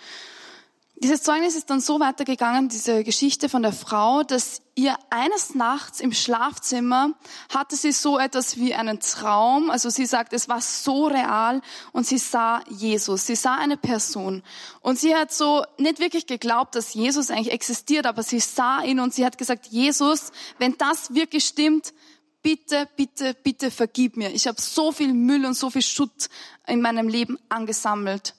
Dieses 0.99 1.21
Zeugnis 1.21 1.55
ist 1.55 1.69
dann 1.69 1.79
so 1.79 1.99
weitergegangen, 1.99 2.69
diese 2.69 3.03
Geschichte 3.03 3.49
von 3.49 3.61
der 3.61 3.71
Frau, 3.71 4.23
dass 4.23 4.63
ihr 4.73 4.97
eines 5.11 5.53
Nachts 5.53 5.99
im 5.99 6.11
Schlafzimmer 6.11 7.11
hatte 7.53 7.75
sie 7.75 7.91
so 7.91 8.17
etwas 8.17 8.57
wie 8.57 8.73
einen 8.73 8.99
Traum. 8.99 9.69
Also 9.69 9.91
sie 9.91 10.07
sagt, 10.07 10.33
es 10.33 10.49
war 10.49 10.59
so 10.59 11.05
real 11.05 11.61
und 11.91 12.07
sie 12.07 12.17
sah 12.17 12.61
Jesus. 12.69 13.27
Sie 13.27 13.35
sah 13.35 13.55
eine 13.55 13.77
Person. 13.77 14.41
Und 14.81 14.97
sie 14.97 15.15
hat 15.15 15.31
so 15.31 15.63
nicht 15.77 15.99
wirklich 15.99 16.25
geglaubt, 16.25 16.73
dass 16.73 16.95
Jesus 16.95 17.29
eigentlich 17.29 17.53
existiert, 17.53 18.07
aber 18.07 18.23
sie 18.23 18.39
sah 18.39 18.81
ihn 18.81 18.99
und 18.99 19.13
sie 19.13 19.25
hat 19.25 19.37
gesagt, 19.37 19.67
Jesus, 19.67 20.31
wenn 20.57 20.77
das 20.79 21.13
wirklich 21.13 21.45
stimmt, 21.45 21.93
bitte, 22.41 22.87
bitte, 22.95 23.35
bitte 23.43 23.69
vergib 23.69 24.17
mir. 24.17 24.31
Ich 24.33 24.47
habe 24.47 24.59
so 24.59 24.91
viel 24.91 25.13
Müll 25.13 25.45
und 25.45 25.53
so 25.53 25.69
viel 25.69 25.83
Schutt 25.83 26.29
in 26.65 26.81
meinem 26.81 27.07
Leben 27.07 27.37
angesammelt. 27.49 28.33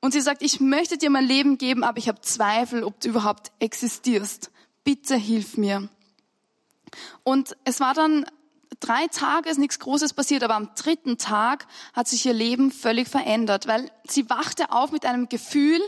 Und 0.00 0.12
sie 0.12 0.20
sagt, 0.20 0.42
ich 0.42 0.60
möchte 0.60 0.98
dir 0.98 1.10
mein 1.10 1.26
Leben 1.26 1.58
geben, 1.58 1.82
aber 1.82 1.98
ich 1.98 2.08
habe 2.08 2.20
Zweifel, 2.20 2.84
ob 2.84 3.00
du 3.00 3.08
überhaupt 3.08 3.50
existierst. 3.58 4.50
Bitte 4.84 5.16
hilf 5.16 5.56
mir. 5.56 5.88
Und 7.24 7.56
es 7.64 7.80
war 7.80 7.94
dann 7.94 8.24
drei 8.80 9.06
Tage, 9.08 9.48
ist 9.48 9.58
nichts 9.58 9.78
Großes 9.78 10.12
passiert, 10.12 10.42
aber 10.42 10.54
am 10.54 10.70
dritten 10.74 11.18
Tag 11.18 11.66
hat 11.92 12.08
sich 12.08 12.26
ihr 12.26 12.32
Leben 12.32 12.70
völlig 12.70 13.08
verändert, 13.08 13.66
weil 13.66 13.90
sie 14.06 14.28
wachte 14.28 14.70
auf 14.70 14.92
mit 14.92 15.04
einem 15.04 15.28
Gefühl, 15.28 15.80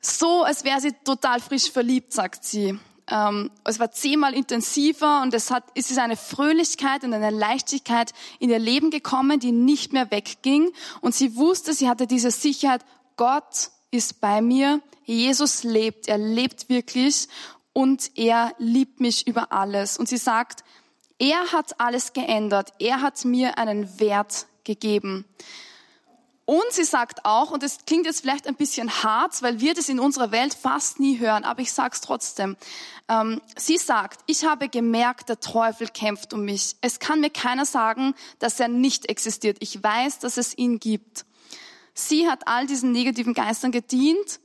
so 0.00 0.44
als 0.44 0.64
wäre 0.64 0.80
sie 0.80 0.92
total 1.04 1.40
frisch 1.40 1.70
verliebt, 1.70 2.12
sagt 2.12 2.44
sie. 2.44 2.78
Ähm, 3.10 3.50
es 3.64 3.80
war 3.80 3.90
zehnmal 3.90 4.34
intensiver 4.34 5.22
und 5.22 5.32
es, 5.32 5.50
hat, 5.50 5.64
es 5.74 5.90
ist 5.90 5.98
eine 5.98 6.16
Fröhlichkeit 6.16 7.04
und 7.04 7.14
eine 7.14 7.30
Leichtigkeit 7.30 8.12
in 8.38 8.50
ihr 8.50 8.58
Leben 8.58 8.90
gekommen, 8.90 9.40
die 9.40 9.52
nicht 9.52 9.92
mehr 9.92 10.10
wegging. 10.10 10.70
Und 11.00 11.14
sie 11.14 11.36
wusste, 11.36 11.72
sie 11.72 11.88
hatte 11.88 12.06
diese 12.06 12.30
Sicherheit, 12.30 12.84
Gott 13.18 13.70
ist 13.90 14.22
bei 14.22 14.40
mir, 14.40 14.80
Jesus 15.04 15.64
lebt, 15.64 16.08
er 16.08 16.18
lebt 16.18 16.70
wirklich 16.70 17.28
und 17.74 18.16
er 18.16 18.54
liebt 18.58 19.00
mich 19.00 19.26
über 19.26 19.52
alles. 19.52 19.98
Und 19.98 20.08
sie 20.08 20.16
sagt, 20.16 20.64
er 21.18 21.52
hat 21.52 21.80
alles 21.80 22.12
geändert, 22.12 22.72
er 22.78 23.02
hat 23.02 23.24
mir 23.24 23.58
einen 23.58 24.00
Wert 24.00 24.46
gegeben. 24.64 25.24
Und 26.44 26.64
sie 26.70 26.84
sagt 26.84 27.26
auch, 27.26 27.50
und 27.50 27.62
das 27.62 27.84
klingt 27.84 28.06
jetzt 28.06 28.22
vielleicht 28.22 28.46
ein 28.46 28.54
bisschen 28.54 29.02
hart, 29.02 29.42
weil 29.42 29.60
wir 29.60 29.74
das 29.74 29.90
in 29.90 30.00
unserer 30.00 30.30
Welt 30.30 30.54
fast 30.54 30.98
nie 30.98 31.18
hören, 31.18 31.44
aber 31.44 31.60
ich 31.60 31.72
sage 31.72 31.90
es 31.94 32.00
trotzdem. 32.00 32.56
Ähm, 33.08 33.42
sie 33.56 33.76
sagt, 33.76 34.20
ich 34.26 34.44
habe 34.44 34.68
gemerkt, 34.68 35.28
der 35.28 35.40
Teufel 35.40 35.88
kämpft 35.88 36.32
um 36.32 36.44
mich. 36.44 36.76
Es 36.80 37.00
kann 37.00 37.20
mir 37.20 37.30
keiner 37.30 37.66
sagen, 37.66 38.14
dass 38.38 38.60
er 38.60 38.68
nicht 38.68 39.10
existiert. 39.10 39.58
Ich 39.60 39.82
weiß, 39.82 40.20
dass 40.20 40.38
es 40.38 40.56
ihn 40.56 40.78
gibt. 40.78 41.26
Sie 41.98 42.28
hat 42.28 42.46
all 42.46 42.68
diesen 42.68 42.92
negativen 42.92 43.34
Geistern 43.34 43.72
gedient 43.72 44.38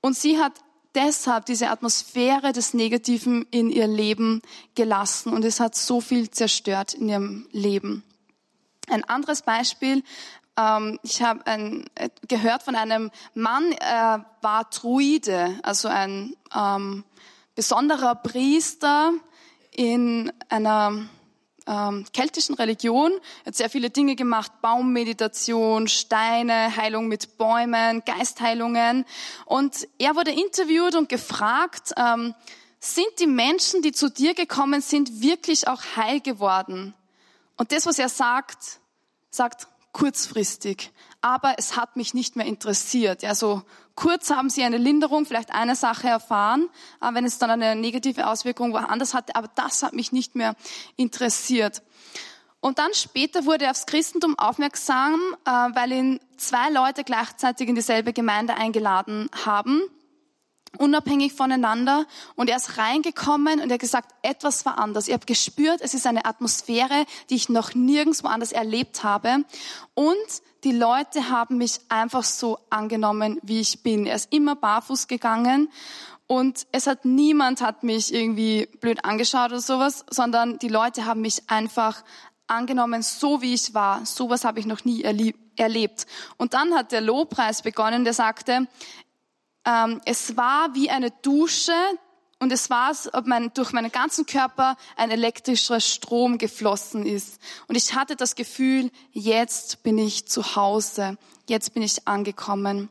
und 0.00 0.16
sie 0.16 0.38
hat 0.38 0.52
deshalb 0.94 1.44
diese 1.44 1.70
Atmosphäre 1.70 2.52
des 2.52 2.72
Negativen 2.72 3.48
in 3.50 3.68
ihr 3.68 3.88
Leben 3.88 4.42
gelassen 4.76 5.32
und 5.32 5.44
es 5.44 5.58
hat 5.58 5.74
so 5.74 6.00
viel 6.00 6.30
zerstört 6.30 6.94
in 6.94 7.08
ihrem 7.08 7.48
Leben. 7.50 8.04
Ein 8.88 9.02
anderes 9.02 9.42
Beispiel, 9.42 10.04
ähm, 10.56 11.00
ich 11.02 11.20
habe 11.20 11.40
äh, 11.46 12.10
gehört 12.28 12.62
von 12.62 12.76
einem 12.76 13.10
Mann, 13.34 13.72
er 13.72 14.24
war 14.40 14.70
Druide, 14.70 15.58
also 15.64 15.88
ein 15.88 16.36
ähm, 16.54 17.02
besonderer 17.56 18.14
Priester 18.14 19.14
in 19.72 20.32
einer 20.48 21.08
ähm, 21.66 22.04
keltischen 22.12 22.54
Religion. 22.54 23.12
Er 23.44 23.46
hat 23.46 23.56
sehr 23.56 23.70
viele 23.70 23.90
Dinge 23.90 24.16
gemacht, 24.16 24.52
Baummeditation, 24.60 25.88
Steine, 25.88 26.76
Heilung 26.76 27.08
mit 27.08 27.38
Bäumen, 27.38 28.02
Geistheilungen. 28.04 29.04
Und 29.46 29.88
er 29.98 30.14
wurde 30.16 30.30
interviewt 30.30 30.94
und 30.94 31.08
gefragt, 31.08 31.92
ähm, 31.96 32.34
sind 32.80 33.18
die 33.18 33.26
Menschen, 33.26 33.82
die 33.82 33.92
zu 33.92 34.10
dir 34.10 34.34
gekommen 34.34 34.80
sind, 34.80 35.22
wirklich 35.22 35.68
auch 35.68 35.82
heil 35.96 36.20
geworden? 36.20 36.94
Und 37.56 37.72
das, 37.72 37.86
was 37.86 37.98
er 37.98 38.08
sagt, 38.08 38.80
sagt 39.30 39.68
kurzfristig. 39.92 40.90
Aber 41.24 41.54
es 41.56 41.74
hat 41.74 41.96
mich 41.96 42.12
nicht 42.12 42.36
mehr 42.36 42.44
interessiert. 42.44 43.24
Also 43.24 43.62
kurz 43.94 44.28
haben 44.28 44.50
sie 44.50 44.62
eine 44.62 44.76
Linderung, 44.76 45.24
vielleicht 45.24 45.54
eine 45.54 45.74
Sache 45.74 46.06
erfahren, 46.06 46.68
aber 47.00 47.16
wenn 47.16 47.24
es 47.24 47.38
dann 47.38 47.48
eine 47.48 47.74
negative 47.76 48.26
Auswirkung 48.26 48.74
woanders 48.74 49.14
hatte, 49.14 49.34
aber 49.34 49.48
das 49.54 49.82
hat 49.82 49.94
mich 49.94 50.12
nicht 50.12 50.34
mehr 50.34 50.54
interessiert. 50.96 51.80
Und 52.60 52.78
dann 52.78 52.92
später 52.92 53.46
wurde 53.46 53.64
er 53.64 53.70
aufs 53.70 53.86
Christentum 53.86 54.38
aufmerksam, 54.38 55.18
äh, 55.46 55.50
weil 55.50 55.92
ihn 55.92 56.20
zwei 56.36 56.68
Leute 56.68 57.04
gleichzeitig 57.04 57.70
in 57.70 57.74
dieselbe 57.74 58.12
Gemeinde 58.12 58.56
eingeladen 58.56 59.30
haben 59.46 59.80
unabhängig 60.78 61.32
voneinander. 61.32 62.06
Und 62.36 62.50
er 62.50 62.56
ist 62.56 62.78
reingekommen 62.78 63.60
und 63.60 63.70
er 63.70 63.74
hat 63.74 63.80
gesagt, 63.80 64.14
etwas 64.22 64.64
war 64.64 64.78
anders. 64.78 65.08
Ich 65.08 65.14
habe 65.14 65.26
gespürt, 65.26 65.80
es 65.80 65.94
ist 65.94 66.06
eine 66.06 66.24
Atmosphäre, 66.24 67.06
die 67.30 67.36
ich 67.36 67.48
noch 67.48 67.74
nirgendwo 67.74 68.28
anders 68.28 68.52
erlebt 68.52 69.04
habe. 69.04 69.44
Und 69.94 70.16
die 70.64 70.72
Leute 70.72 71.28
haben 71.28 71.58
mich 71.58 71.80
einfach 71.88 72.24
so 72.24 72.58
angenommen, 72.70 73.38
wie 73.42 73.60
ich 73.60 73.82
bin. 73.82 74.06
Er 74.06 74.16
ist 74.16 74.32
immer 74.32 74.56
barfuß 74.56 75.08
gegangen 75.08 75.68
und 76.26 76.66
es 76.72 76.86
hat 76.86 77.04
niemand 77.04 77.60
hat 77.60 77.82
mich 77.82 78.14
irgendwie 78.14 78.66
blöd 78.80 79.04
angeschaut 79.04 79.50
oder 79.50 79.60
sowas, 79.60 80.04
sondern 80.08 80.58
die 80.58 80.68
Leute 80.68 81.04
haben 81.04 81.20
mich 81.20 81.42
einfach 81.48 82.02
angenommen, 82.46 83.02
so 83.02 83.42
wie 83.42 83.54
ich 83.54 83.74
war. 83.74 84.04
Sowas 84.06 84.44
habe 84.44 84.58
ich 84.58 84.66
noch 84.66 84.84
nie 84.84 85.02
erlebt. 85.56 86.06
Und 86.38 86.54
dann 86.54 86.74
hat 86.74 86.92
der 86.92 87.02
Lobpreis 87.02 87.62
begonnen, 87.62 88.04
der 88.04 88.14
sagte, 88.14 88.66
ähm, 89.64 90.00
es 90.04 90.36
war 90.36 90.74
wie 90.74 90.90
eine 90.90 91.10
Dusche 91.10 91.72
und 92.38 92.52
es 92.52 92.68
war, 92.68 92.88
als 92.88 93.12
ob 93.14 93.26
mein, 93.26 93.52
durch 93.54 93.72
meinen 93.72 93.90
ganzen 93.90 94.26
Körper 94.26 94.76
ein 94.96 95.10
elektrischer 95.10 95.80
Strom 95.80 96.36
geflossen 96.36 97.06
ist. 97.06 97.38
Und 97.68 97.76
ich 97.76 97.94
hatte 97.94 98.16
das 98.16 98.34
Gefühl, 98.34 98.90
jetzt 99.12 99.82
bin 99.82 99.96
ich 99.98 100.28
zu 100.28 100.56
Hause, 100.56 101.16
jetzt 101.48 101.72
bin 101.74 101.82
ich 101.82 102.06
angekommen. 102.06 102.90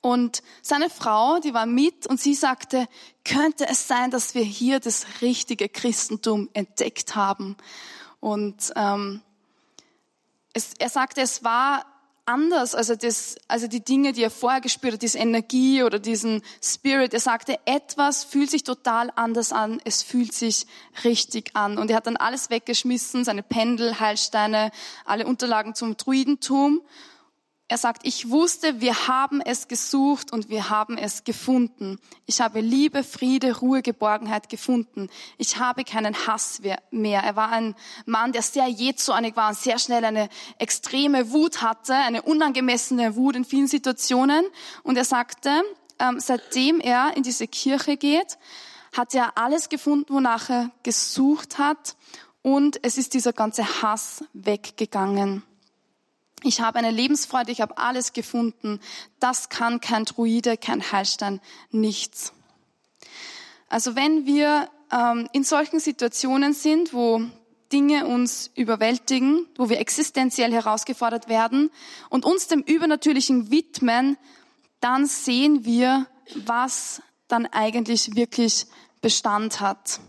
Und 0.00 0.42
seine 0.62 0.90
Frau, 0.90 1.38
die 1.38 1.54
war 1.54 1.66
mit 1.66 2.06
und 2.06 2.20
sie 2.20 2.34
sagte, 2.34 2.88
könnte 3.24 3.68
es 3.68 3.88
sein, 3.88 4.10
dass 4.10 4.34
wir 4.34 4.42
hier 4.42 4.80
das 4.80 5.06
richtige 5.20 5.68
Christentum 5.68 6.48
entdeckt 6.54 7.14
haben? 7.14 7.56
Und 8.20 8.72
ähm, 8.74 9.22
es, 10.54 10.74
er 10.78 10.88
sagte, 10.88 11.20
es 11.20 11.44
war 11.44 11.84
anders, 12.28 12.74
also 12.74 12.94
das, 12.94 13.36
also 13.48 13.66
die 13.66 13.82
Dinge, 13.82 14.12
die 14.12 14.22
er 14.22 14.30
vorher 14.30 14.60
gespürt 14.60 14.94
hat, 14.94 15.02
diese 15.02 15.18
Energie 15.18 15.82
oder 15.82 15.98
diesen 15.98 16.42
Spirit. 16.62 17.14
Er 17.14 17.20
sagte, 17.20 17.58
etwas 17.64 18.22
fühlt 18.22 18.50
sich 18.50 18.64
total 18.64 19.10
anders 19.16 19.52
an, 19.52 19.80
es 19.84 20.02
fühlt 20.02 20.34
sich 20.34 20.66
richtig 21.04 21.56
an. 21.56 21.78
Und 21.78 21.90
er 21.90 21.96
hat 21.96 22.06
dann 22.06 22.18
alles 22.18 22.50
weggeschmissen, 22.50 23.24
seine 23.24 23.42
Pendel, 23.42 23.98
Heilsteine, 23.98 24.70
alle 25.06 25.26
Unterlagen 25.26 25.74
zum 25.74 25.96
Druidentum 25.96 26.82
er 27.70 27.76
sagt, 27.76 28.06
ich 28.06 28.30
wusste, 28.30 28.80
wir 28.80 29.08
haben 29.08 29.42
es 29.42 29.68
gesucht 29.68 30.32
und 30.32 30.48
wir 30.48 30.70
haben 30.70 30.96
es 30.96 31.24
gefunden. 31.24 31.98
Ich 32.24 32.40
habe 32.40 32.60
Liebe, 32.60 33.04
Friede, 33.04 33.58
Ruhe, 33.58 33.82
Geborgenheit 33.82 34.48
gefunden. 34.48 35.10
Ich 35.36 35.58
habe 35.58 35.84
keinen 35.84 36.26
Hass 36.26 36.62
mehr. 36.90 37.20
Er 37.20 37.36
war 37.36 37.52
ein 37.52 37.74
Mann, 38.06 38.32
der 38.32 38.40
sehr 38.40 38.66
jähzornig 38.68 39.36
war 39.36 39.50
und 39.50 39.58
sehr 39.58 39.78
schnell 39.78 40.02
eine 40.06 40.30
extreme 40.58 41.30
Wut 41.30 41.60
hatte, 41.60 41.94
eine 41.94 42.22
unangemessene 42.22 43.16
Wut 43.16 43.36
in 43.36 43.44
vielen 43.44 43.66
Situationen. 43.66 44.46
Und 44.82 44.96
er 44.96 45.04
sagte, 45.04 45.62
ähm, 45.98 46.20
seitdem 46.20 46.80
er 46.80 47.18
in 47.18 47.22
diese 47.22 47.46
Kirche 47.46 47.98
geht, 47.98 48.38
hat 48.96 49.14
er 49.14 49.36
alles 49.36 49.68
gefunden, 49.68 50.14
wonach 50.14 50.48
er 50.48 50.70
gesucht 50.84 51.58
hat. 51.58 51.96
Und 52.40 52.82
es 52.82 52.96
ist 52.96 53.12
dieser 53.12 53.34
ganze 53.34 53.82
Hass 53.82 54.24
weggegangen. 54.32 55.42
Ich 56.42 56.60
habe 56.60 56.78
eine 56.78 56.90
Lebensfreude, 56.90 57.50
ich 57.50 57.60
habe 57.60 57.78
alles 57.78 58.12
gefunden. 58.12 58.80
Das 59.18 59.48
kann 59.48 59.80
kein 59.80 60.04
Druide, 60.04 60.56
kein 60.56 60.92
Heilstein, 60.92 61.40
nichts. 61.70 62.32
Also 63.68 63.96
wenn 63.96 64.24
wir 64.26 64.68
ähm, 64.92 65.28
in 65.32 65.44
solchen 65.44 65.80
Situationen 65.80 66.54
sind, 66.54 66.94
wo 66.94 67.22
Dinge 67.72 68.06
uns 68.06 68.50
überwältigen, 68.54 69.46
wo 69.56 69.68
wir 69.68 69.78
existenziell 69.78 70.52
herausgefordert 70.52 71.28
werden 71.28 71.70
und 72.08 72.24
uns 72.24 72.46
dem 72.46 72.62
Übernatürlichen 72.62 73.50
widmen, 73.50 74.16
dann 74.80 75.06
sehen 75.06 75.64
wir, 75.64 76.06
was 76.34 77.02
dann 77.26 77.46
eigentlich 77.46 78.14
wirklich 78.14 78.66
Bestand 79.00 79.60
hat 79.60 80.00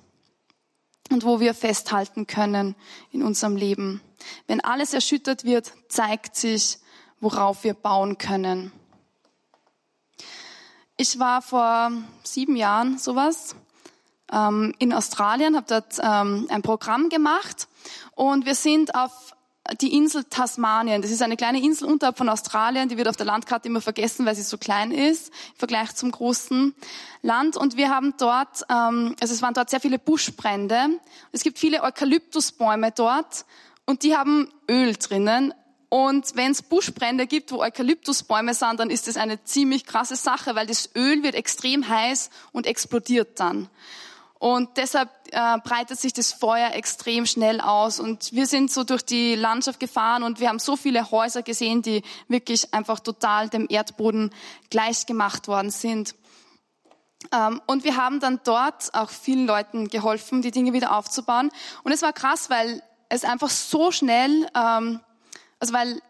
und 1.12 1.25
wo 1.25 1.39
wir 1.39 1.53
festhalten 1.53 2.27
können 2.27 2.75
in 3.12 3.24
unserem 3.24 3.55
Leben. 3.55 4.01
Wenn 4.47 4.61
alles 4.61 4.93
erschüttert 4.93 5.43
wird, 5.43 5.71
zeigt 5.88 6.35
sich, 6.35 6.79
worauf 7.19 7.63
wir 7.63 7.73
bauen 7.73 8.17
können. 8.17 8.71
Ich 10.97 11.19
war 11.19 11.41
vor 11.41 11.91
sieben 12.23 12.55
Jahren 12.55 12.97
sowas 12.97 13.55
ähm, 14.31 14.73
in 14.79 14.93
Australien, 14.93 15.55
habe 15.55 15.65
dort 15.67 15.97
ähm, 16.01 16.47
ein 16.49 16.61
Programm 16.61 17.09
gemacht 17.09 17.67
und 18.15 18.45
wir 18.45 18.55
sind 18.55 18.95
auf 18.95 19.33
die 19.81 19.95
Insel 19.95 20.23
Tasmanien. 20.23 21.01
Das 21.01 21.11
ist 21.11 21.21
eine 21.21 21.38
kleine 21.38 21.61
Insel 21.61 21.88
unterhalb 21.88 22.17
von 22.17 22.29
Australien, 22.29 22.89
die 22.89 22.97
wird 22.97 23.07
auf 23.07 23.15
der 23.15 23.25
Landkarte 23.25 23.67
immer 23.67 23.81
vergessen, 23.81 24.25
weil 24.25 24.35
sie 24.35 24.41
so 24.41 24.57
klein 24.57 24.91
ist 24.91 25.29
im 25.29 25.57
Vergleich 25.57 25.95
zum 25.95 26.11
großen 26.11 26.73
Land. 27.21 27.55
Und 27.55 27.77
wir 27.77 27.89
haben 27.89 28.13
dort, 28.17 28.63
ähm, 28.69 29.15
also 29.19 29.33
es 29.33 29.41
waren 29.41 29.53
dort 29.53 29.69
sehr 29.69 29.79
viele 29.79 29.99
Buschbrände. 29.99 30.99
Es 31.31 31.43
gibt 31.43 31.59
viele 31.59 31.83
Eukalyptusbäume 31.83 32.91
dort 32.91 33.45
und 33.89 34.03
die 34.03 34.15
haben 34.15 34.53
Öl 34.69 34.93
drinnen. 34.93 35.51
Und 35.89 36.36
wenn 36.36 36.51
es 36.51 36.62
Buschbrände 36.62 37.25
gibt, 37.25 37.51
wo 37.51 37.58
Eukalyptusbäume 37.58 38.53
sind, 38.53 38.79
dann 38.79 38.91
ist 38.91 39.08
das 39.08 39.17
eine 39.17 39.43
ziemlich 39.46 39.84
krasse 39.88 40.15
Sache, 40.15 40.53
weil 40.53 40.67
das 40.67 40.91
Öl 40.96 41.24
wird 41.24 41.34
extrem 41.34 41.89
heiß 41.89 42.29
und 42.51 42.67
explodiert 42.67 43.39
dann. 43.39 43.67
Und 44.38 44.77
deshalb 44.77 45.10
äh, 45.31 45.58
breitet 45.63 46.00
sich 46.00 46.13
das 46.13 46.31
Feuer 46.31 46.74
extrem 46.74 47.25
schnell 47.25 47.60
aus. 47.62 48.00
Und 48.00 48.31
wir 48.31 48.46
sind 48.46 48.69
so 48.69 48.84
durch 48.84 49.03
die 49.03 49.34
Landschaft 49.34 49.79
gefahren 49.79 50.22
und 50.22 50.39
wir 50.39 50.50
haben 50.50 50.60
so 50.60 50.75
viele 50.75 51.10
Häuser 51.10 51.41
gesehen, 51.41 51.81
die 51.81 52.03
wirklich 52.27 52.72
einfach 52.75 53.00
total 53.00 53.50
dem 53.50 53.65
Erdboden 53.67 54.29
gleichgemacht 54.69 55.48
worden 55.48 55.72
sind. 55.72 56.13
Ähm, 57.31 57.60
und 57.65 57.84
wir 57.84 57.96
haben 57.96 58.19
dann 58.19 58.39
dort 58.43 58.93
auch 58.93 59.10
vielen 59.10 59.48
Leuten 59.48 59.88
geholfen, 59.88 60.43
die 60.43 60.51
Dinge 60.51 60.74
wieder 60.74 60.96
aufzubauen. 60.96 61.50
Und 61.84 61.91
es 61.91 62.03
war 62.03 62.13
krass, 62.13 62.51
weil 62.51 62.84
es 63.09 63.23
einfach 63.25 63.49
so 63.49 63.91
schnell, 63.91 64.47
ähm, 64.55 64.99
also 65.59 65.73
weil 65.73 66.01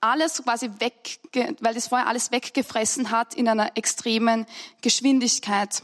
alles 0.00 0.42
quasi 0.42 0.68
weg, 0.78 1.20
weil 1.60 1.74
das 1.74 1.88
Feuer 1.88 2.06
alles 2.06 2.32
weggefressen 2.32 3.10
hat 3.10 3.34
in 3.34 3.48
einer 3.48 3.76
extremen 3.76 4.46
Geschwindigkeit. 4.80 5.82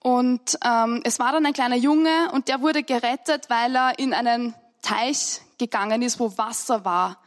Und 0.00 0.56
ähm, 0.64 1.00
es 1.04 1.18
war 1.18 1.32
dann 1.32 1.44
ein 1.44 1.52
kleiner 1.52 1.76
Junge 1.76 2.30
und 2.32 2.46
der 2.46 2.60
wurde 2.60 2.84
gerettet, 2.84 3.50
weil 3.50 3.74
er 3.74 3.98
in 3.98 4.14
einen 4.14 4.54
Teich 4.88 5.42
gegangen 5.58 6.00
ist, 6.00 6.18
wo 6.18 6.38
Wasser 6.38 6.84
war. 6.84 7.18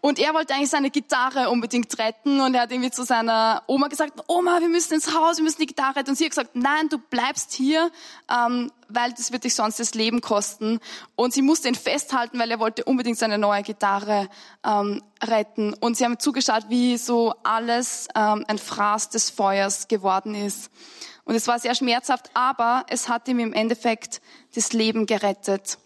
Und 0.00 0.18
er 0.18 0.34
wollte 0.34 0.54
eigentlich 0.54 0.70
seine 0.70 0.90
Gitarre 0.90 1.50
unbedingt 1.50 1.98
retten 1.98 2.40
und 2.40 2.54
er 2.54 2.62
hat 2.62 2.70
irgendwie 2.70 2.90
zu 2.90 3.02
seiner 3.02 3.62
Oma 3.66 3.88
gesagt, 3.88 4.20
Oma, 4.28 4.60
wir 4.60 4.68
müssen 4.68 4.94
ins 4.94 5.12
Haus, 5.14 5.38
wir 5.38 5.44
müssen 5.44 5.60
die 5.60 5.66
Gitarre 5.66 5.96
retten. 5.96 6.10
Und 6.10 6.16
sie 6.16 6.24
hat 6.24 6.30
gesagt, 6.30 6.50
nein, 6.54 6.88
du 6.90 6.98
bleibst 6.98 7.52
hier, 7.52 7.90
ähm, 8.30 8.70
weil 8.88 9.12
das 9.14 9.32
wird 9.32 9.44
dich 9.44 9.54
sonst 9.54 9.80
das 9.80 9.94
Leben 9.94 10.20
kosten. 10.20 10.78
Und 11.16 11.32
sie 11.32 11.42
musste 11.42 11.66
ihn 11.66 11.74
festhalten, 11.74 12.38
weil 12.38 12.50
er 12.50 12.60
wollte 12.60 12.84
unbedingt 12.84 13.18
seine 13.18 13.38
neue 13.38 13.62
Gitarre 13.62 14.28
ähm, 14.64 15.02
retten. 15.24 15.74
Und 15.74 15.96
sie 15.96 16.04
haben 16.04 16.20
zugeschaut, 16.20 16.66
wie 16.68 16.98
so 16.98 17.34
alles 17.42 18.06
ähm, 18.14 18.44
ein 18.46 18.58
Fraß 18.58 19.08
des 19.08 19.30
Feuers 19.30 19.88
geworden 19.88 20.36
ist. 20.36 20.70
Und 21.24 21.34
es 21.34 21.48
war 21.48 21.58
sehr 21.58 21.74
schmerzhaft, 21.74 22.30
aber 22.34 22.84
es 22.88 23.08
hat 23.08 23.26
ihm 23.28 23.40
im 23.40 23.54
Endeffekt 23.54 24.20
das 24.54 24.72
Leben 24.72 25.04
gerettet. 25.06 25.78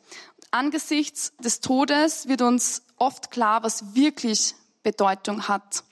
Angesichts 0.53 1.33
des 1.39 1.61
Todes 1.61 2.29
wird 2.29 2.43
uns 2.43 2.83
oft 2.99 3.31
klar, 3.31 3.63
was 3.63 3.95
wirklich 3.95 4.55
Bedeutung 4.83 5.49
hat. 5.49 5.83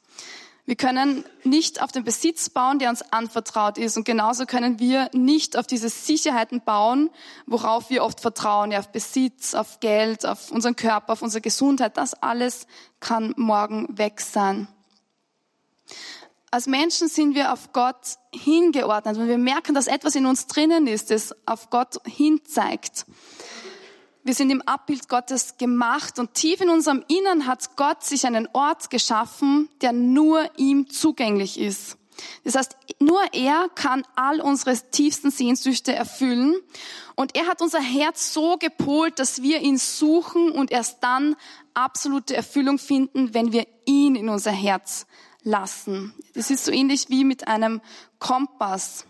Wir 0.66 0.76
können 0.76 1.24
nicht 1.42 1.82
auf 1.82 1.90
den 1.90 2.04
Besitz 2.04 2.50
bauen, 2.50 2.78
der 2.78 2.90
uns 2.90 3.02
anvertraut 3.10 3.78
ist. 3.78 3.96
Und 3.96 4.04
genauso 4.04 4.46
können 4.46 4.78
wir 4.78 5.10
nicht 5.12 5.56
auf 5.56 5.66
diese 5.66 5.88
Sicherheiten 5.88 6.60
bauen, 6.60 7.10
worauf 7.46 7.90
wir 7.90 8.04
oft 8.04 8.20
vertrauen, 8.20 8.70
ja, 8.70 8.78
auf 8.78 8.92
Besitz, 8.92 9.54
auf 9.54 9.80
Geld, 9.80 10.24
auf 10.24 10.52
unseren 10.52 10.76
Körper, 10.76 11.14
auf 11.14 11.22
unsere 11.22 11.40
Gesundheit. 11.40 11.96
Das 11.96 12.14
alles 12.14 12.68
kann 13.00 13.34
morgen 13.36 13.98
weg 13.98 14.20
sein. 14.20 14.68
Als 16.52 16.66
Menschen 16.66 17.08
sind 17.08 17.34
wir 17.34 17.52
auf 17.52 17.72
Gott 17.72 18.18
hingeordnet 18.32 19.16
und 19.16 19.26
wir 19.26 19.38
merken, 19.38 19.74
dass 19.74 19.86
etwas 19.86 20.14
in 20.14 20.26
uns 20.26 20.46
drinnen 20.46 20.86
ist, 20.86 21.10
das 21.10 21.34
auf 21.46 21.70
Gott 21.70 21.96
hinzeigt. 22.06 23.06
Wir 24.22 24.34
sind 24.34 24.50
im 24.50 24.62
Abbild 24.62 25.08
Gottes 25.08 25.56
gemacht 25.56 26.18
und 26.18 26.34
tief 26.34 26.60
in 26.60 26.68
unserem 26.68 27.02
Innern 27.08 27.46
hat 27.46 27.76
Gott 27.76 28.04
sich 28.04 28.26
einen 28.26 28.48
Ort 28.52 28.90
geschaffen, 28.90 29.68
der 29.80 29.92
nur 29.92 30.50
ihm 30.58 30.90
zugänglich 30.90 31.58
ist. 31.58 31.96
Das 32.44 32.54
heißt, 32.54 32.76
nur 32.98 33.22
er 33.32 33.68
kann 33.74 34.06
all 34.14 34.42
unsere 34.42 34.76
tiefsten 34.90 35.30
Sehnsüchte 35.30 35.94
erfüllen. 35.94 36.54
Und 37.16 37.34
er 37.36 37.46
hat 37.46 37.62
unser 37.62 37.80
Herz 37.80 38.34
so 38.34 38.56
gepolt, 38.58 39.18
dass 39.18 39.42
wir 39.42 39.60
ihn 39.60 39.78
suchen 39.78 40.52
und 40.52 40.70
erst 40.70 41.02
dann 41.02 41.36
absolute 41.72 42.36
Erfüllung 42.36 42.78
finden, 42.78 43.32
wenn 43.34 43.52
wir 43.52 43.66
ihn 43.86 44.16
in 44.16 44.28
unser 44.28 44.52
Herz 44.52 45.06
lassen. 45.42 46.14
Das 46.34 46.50
ist 46.50 46.64
so 46.64 46.72
ähnlich 46.72 47.08
wie 47.08 47.24
mit 47.24 47.48
einem 47.48 47.80
Kompass. 48.18 49.06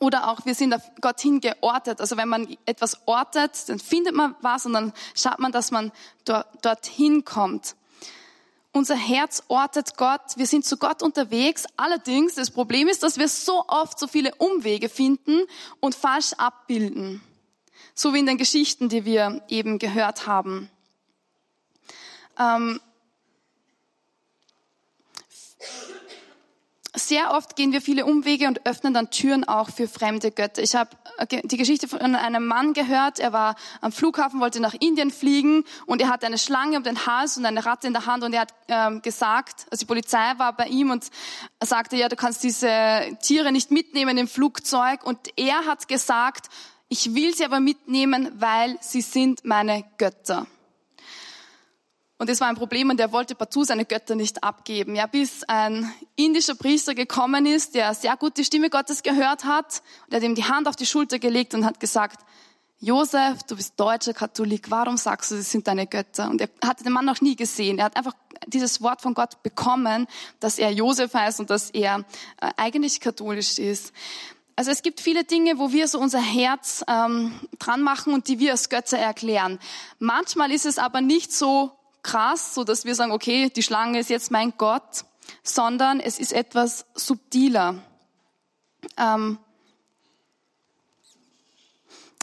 Oder 0.00 0.28
auch, 0.28 0.44
wir 0.46 0.54
sind 0.54 0.74
auf 0.74 0.82
Gott 1.00 1.20
hin 1.20 1.40
geortet. 1.40 2.00
Also 2.00 2.16
wenn 2.16 2.28
man 2.28 2.56
etwas 2.66 3.06
ortet, 3.06 3.68
dann 3.68 3.78
findet 3.78 4.14
man 4.14 4.34
was 4.40 4.66
und 4.66 4.72
dann 4.72 4.92
schaut 5.14 5.38
man, 5.38 5.52
dass 5.52 5.70
man 5.70 5.92
dort, 6.24 6.46
dorthin 6.64 7.24
kommt. 7.24 7.76
Unser 8.72 8.96
Herz 8.96 9.42
ortet 9.48 9.98
Gott. 9.98 10.22
Wir 10.36 10.46
sind 10.46 10.64
zu 10.64 10.78
Gott 10.78 11.02
unterwegs. 11.02 11.66
Allerdings, 11.76 12.36
das 12.36 12.50
Problem 12.50 12.88
ist, 12.88 13.02
dass 13.02 13.18
wir 13.18 13.28
so 13.28 13.64
oft 13.68 13.98
so 13.98 14.06
viele 14.06 14.34
Umwege 14.36 14.88
finden 14.88 15.42
und 15.80 15.94
falsch 15.94 16.32
abbilden. 16.38 17.22
So 17.94 18.14
wie 18.14 18.20
in 18.20 18.26
den 18.26 18.38
Geschichten, 18.38 18.88
die 18.88 19.04
wir 19.04 19.42
eben 19.48 19.78
gehört 19.78 20.26
haben. 20.26 20.70
Ähm, 22.38 22.80
sehr 26.94 27.32
oft 27.32 27.56
gehen 27.56 27.72
wir 27.72 27.80
viele 27.80 28.04
Umwege 28.04 28.48
und 28.48 28.66
öffnen 28.66 28.92
dann 28.92 29.10
Türen 29.10 29.44
auch 29.44 29.70
für 29.70 29.88
fremde 29.88 30.30
Götter. 30.30 30.62
Ich 30.62 30.74
habe 30.74 30.90
äh, 31.16 31.40
die 31.42 31.56
Geschichte 31.56 31.88
von 31.88 32.00
einem 32.00 32.46
Mann 32.46 32.74
gehört, 32.74 33.18
er 33.18 33.32
war 33.32 33.56
am 33.80 33.92
Flughafen, 33.92 34.40
wollte 34.40 34.60
nach 34.60 34.74
Indien 34.78 35.10
fliegen 35.10 35.64
und 35.86 36.02
er 36.02 36.08
hatte 36.08 36.26
eine 36.26 36.38
Schlange 36.38 36.76
um 36.76 36.82
den 36.82 37.06
Hals 37.06 37.38
und 37.38 37.46
eine 37.46 37.64
Ratte 37.64 37.86
in 37.86 37.94
der 37.94 38.06
Hand 38.06 38.24
und 38.24 38.34
er 38.34 38.42
hat 38.42 38.54
ähm, 38.68 39.00
gesagt, 39.00 39.66
also 39.70 39.80
die 39.80 39.86
Polizei 39.86 40.34
war 40.36 40.54
bei 40.54 40.66
ihm 40.66 40.90
und 40.90 41.06
sagte, 41.62 41.96
ja, 41.96 42.08
du 42.08 42.16
kannst 42.16 42.42
diese 42.44 42.68
Tiere 43.22 43.52
nicht 43.52 43.70
mitnehmen 43.70 44.18
im 44.18 44.28
Flugzeug 44.28 45.04
und 45.04 45.18
er 45.36 45.64
hat 45.66 45.88
gesagt, 45.88 46.48
ich 46.88 47.14
will 47.14 47.34
sie 47.34 47.46
aber 47.46 47.60
mitnehmen, 47.60 48.30
weil 48.34 48.76
sie 48.82 49.00
sind 49.00 49.46
meine 49.46 49.84
Götter. 49.96 50.46
Und 52.22 52.28
das 52.28 52.40
war 52.40 52.46
ein 52.46 52.54
Problem 52.54 52.88
und 52.88 53.00
er 53.00 53.10
wollte 53.10 53.34
partout 53.34 53.64
seine 53.64 53.84
Götter 53.84 54.14
nicht 54.14 54.44
abgeben. 54.44 54.94
Ja, 54.94 55.08
bis 55.08 55.42
ein 55.48 55.92
indischer 56.14 56.54
Priester 56.54 56.94
gekommen 56.94 57.46
ist, 57.46 57.74
der 57.74 57.94
sehr 57.94 58.16
gut 58.16 58.36
die 58.36 58.44
Stimme 58.44 58.70
Gottes 58.70 59.02
gehört 59.02 59.44
hat 59.44 59.82
und 60.06 60.12
er 60.12 60.18
hat 60.18 60.22
ihm 60.22 60.36
die 60.36 60.44
Hand 60.44 60.68
auf 60.68 60.76
die 60.76 60.86
Schulter 60.86 61.18
gelegt 61.18 61.52
und 61.52 61.64
hat 61.64 61.80
gesagt, 61.80 62.24
Josef, 62.78 63.42
du 63.48 63.56
bist 63.56 63.74
deutscher 63.76 64.14
Katholik, 64.14 64.70
warum 64.70 64.98
sagst 64.98 65.32
du, 65.32 65.34
sie 65.34 65.42
sind 65.42 65.66
deine 65.66 65.88
Götter? 65.88 66.30
Und 66.30 66.40
er 66.40 66.48
hatte 66.64 66.84
den 66.84 66.92
Mann 66.92 67.06
noch 67.06 67.20
nie 67.22 67.34
gesehen. 67.34 67.80
Er 67.80 67.86
hat 67.86 67.96
einfach 67.96 68.14
dieses 68.46 68.80
Wort 68.80 69.02
von 69.02 69.14
Gott 69.14 69.42
bekommen, 69.42 70.06
dass 70.38 70.60
er 70.60 70.70
Josef 70.70 71.14
heißt 71.14 71.40
und 71.40 71.50
dass 71.50 71.70
er 71.70 72.04
äh, 72.40 72.50
eigentlich 72.56 73.00
katholisch 73.00 73.58
ist. 73.58 73.92
Also 74.54 74.70
es 74.70 74.82
gibt 74.82 75.00
viele 75.00 75.24
Dinge, 75.24 75.58
wo 75.58 75.72
wir 75.72 75.88
so 75.88 75.98
unser 75.98 76.20
Herz 76.20 76.84
ähm, 76.86 77.32
dran 77.58 77.82
machen 77.82 78.14
und 78.14 78.28
die 78.28 78.38
wir 78.38 78.52
als 78.52 78.68
Götter 78.68 78.98
erklären. 78.98 79.58
Manchmal 79.98 80.52
ist 80.52 80.66
es 80.66 80.78
aber 80.78 81.00
nicht 81.00 81.32
so 81.32 81.72
krass, 82.02 82.54
so 82.54 82.64
dass 82.64 82.84
wir 82.84 82.94
sagen, 82.94 83.12
okay, 83.12 83.50
die 83.50 83.62
Schlange 83.62 83.98
ist 83.98 84.10
jetzt 84.10 84.30
mein 84.30 84.54
Gott, 84.56 85.04
sondern 85.42 86.00
es 86.00 86.18
ist 86.18 86.32
etwas 86.32 86.86
subtiler. 86.94 87.76
Ähm, 88.96 89.38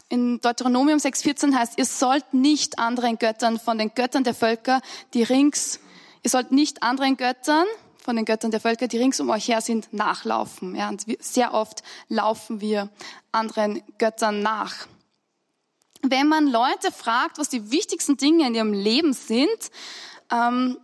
in 0.10 0.42
Deuteronomium 0.42 0.98
6,14 0.98 1.54
heißt, 1.54 1.78
ihr 1.78 1.86
sollt 1.86 2.34
nicht 2.34 2.80
anderen 2.80 3.20
Göttern 3.20 3.60
von 3.60 3.78
den 3.78 3.94
Göttern 3.94 4.24
der 4.24 4.34
Völker, 4.34 4.82
die 5.13 5.24
rings, 5.24 5.80
ihr 6.24 6.32
sollt 6.32 6.52
nicht 6.52 6.82
anderen 6.82 7.15
Göttern 7.15 7.65
von 7.98 8.15
den 8.15 8.26
Göttern 8.26 8.50
der 8.50 8.60
Völker, 8.60 8.88
die 8.88 8.98
rings 8.98 9.20
um 9.20 9.30
euch 9.30 9.48
her 9.48 9.62
sind, 9.62 9.94
nachlaufen. 9.94 10.76
Ja, 10.76 10.89
und 10.89 11.06
sehr 11.20 11.54
oft 11.54 11.84
laufen 12.08 12.60
wir 12.60 12.89
anderen 13.32 13.84
Göttern 14.00 14.42
nach 14.42 14.88
wenn 16.01 16.27
man 16.27 16.47
Leute 16.47 16.91
fragt, 16.91 17.38
was 17.38 17.49
die 17.49 17.71
wichtigsten 17.71 18.17
Dinge 18.17 18.47
in 18.47 18.55
ihrem 18.55 18.73
Leben 18.73 19.13
sind, 19.13 19.71
ähm, 20.31 20.77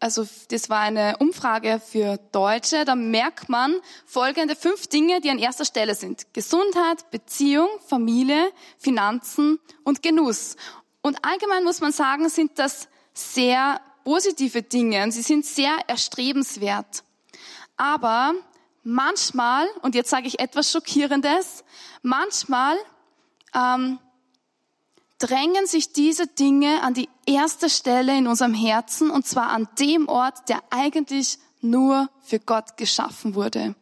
also 0.00 0.26
das 0.48 0.68
war 0.68 0.80
eine 0.80 1.16
Umfrage 1.18 1.80
für 1.80 2.18
Deutsche, 2.32 2.84
da 2.84 2.96
merkt 2.96 3.48
man 3.48 3.76
folgende 4.04 4.56
fünf 4.56 4.88
Dinge, 4.88 5.20
die 5.20 5.30
an 5.30 5.38
erster 5.38 5.64
Stelle 5.64 5.94
sind. 5.94 6.34
Gesundheit, 6.34 7.08
Beziehung, 7.12 7.68
Familie, 7.86 8.50
Finanzen 8.78 9.60
und 9.84 10.02
Genuss. 10.02 10.56
Und 11.02 11.24
allgemein 11.24 11.62
muss 11.62 11.80
man 11.80 11.92
sagen, 11.92 12.28
sind 12.28 12.58
das 12.58 12.88
sehr 13.14 13.80
positive 14.02 14.62
Dinge 14.62 15.04
und 15.04 15.12
sie 15.12 15.22
sind 15.22 15.46
sehr 15.46 15.76
erstrebenswert. 15.86 17.04
Aber 17.76 18.34
manchmal, 18.82 19.68
und 19.82 19.94
jetzt 19.94 20.10
sage 20.10 20.26
ich 20.26 20.40
etwas 20.40 20.72
Schockierendes, 20.72 21.62
manchmal 22.02 22.76
ähm, 23.54 24.00
drängen 25.22 25.66
sich 25.66 25.92
diese 25.92 26.26
Dinge 26.26 26.82
an 26.82 26.94
die 26.94 27.08
erste 27.26 27.70
Stelle 27.70 28.16
in 28.18 28.26
unserem 28.26 28.54
Herzen 28.54 29.08
und 29.08 29.24
zwar 29.24 29.50
an 29.50 29.68
dem 29.78 30.08
Ort, 30.08 30.48
der 30.48 30.60
eigentlich 30.70 31.38
nur 31.60 32.08
für 32.22 32.40
Gott 32.40 32.76
geschaffen 32.76 33.36
wurde. 33.36 33.76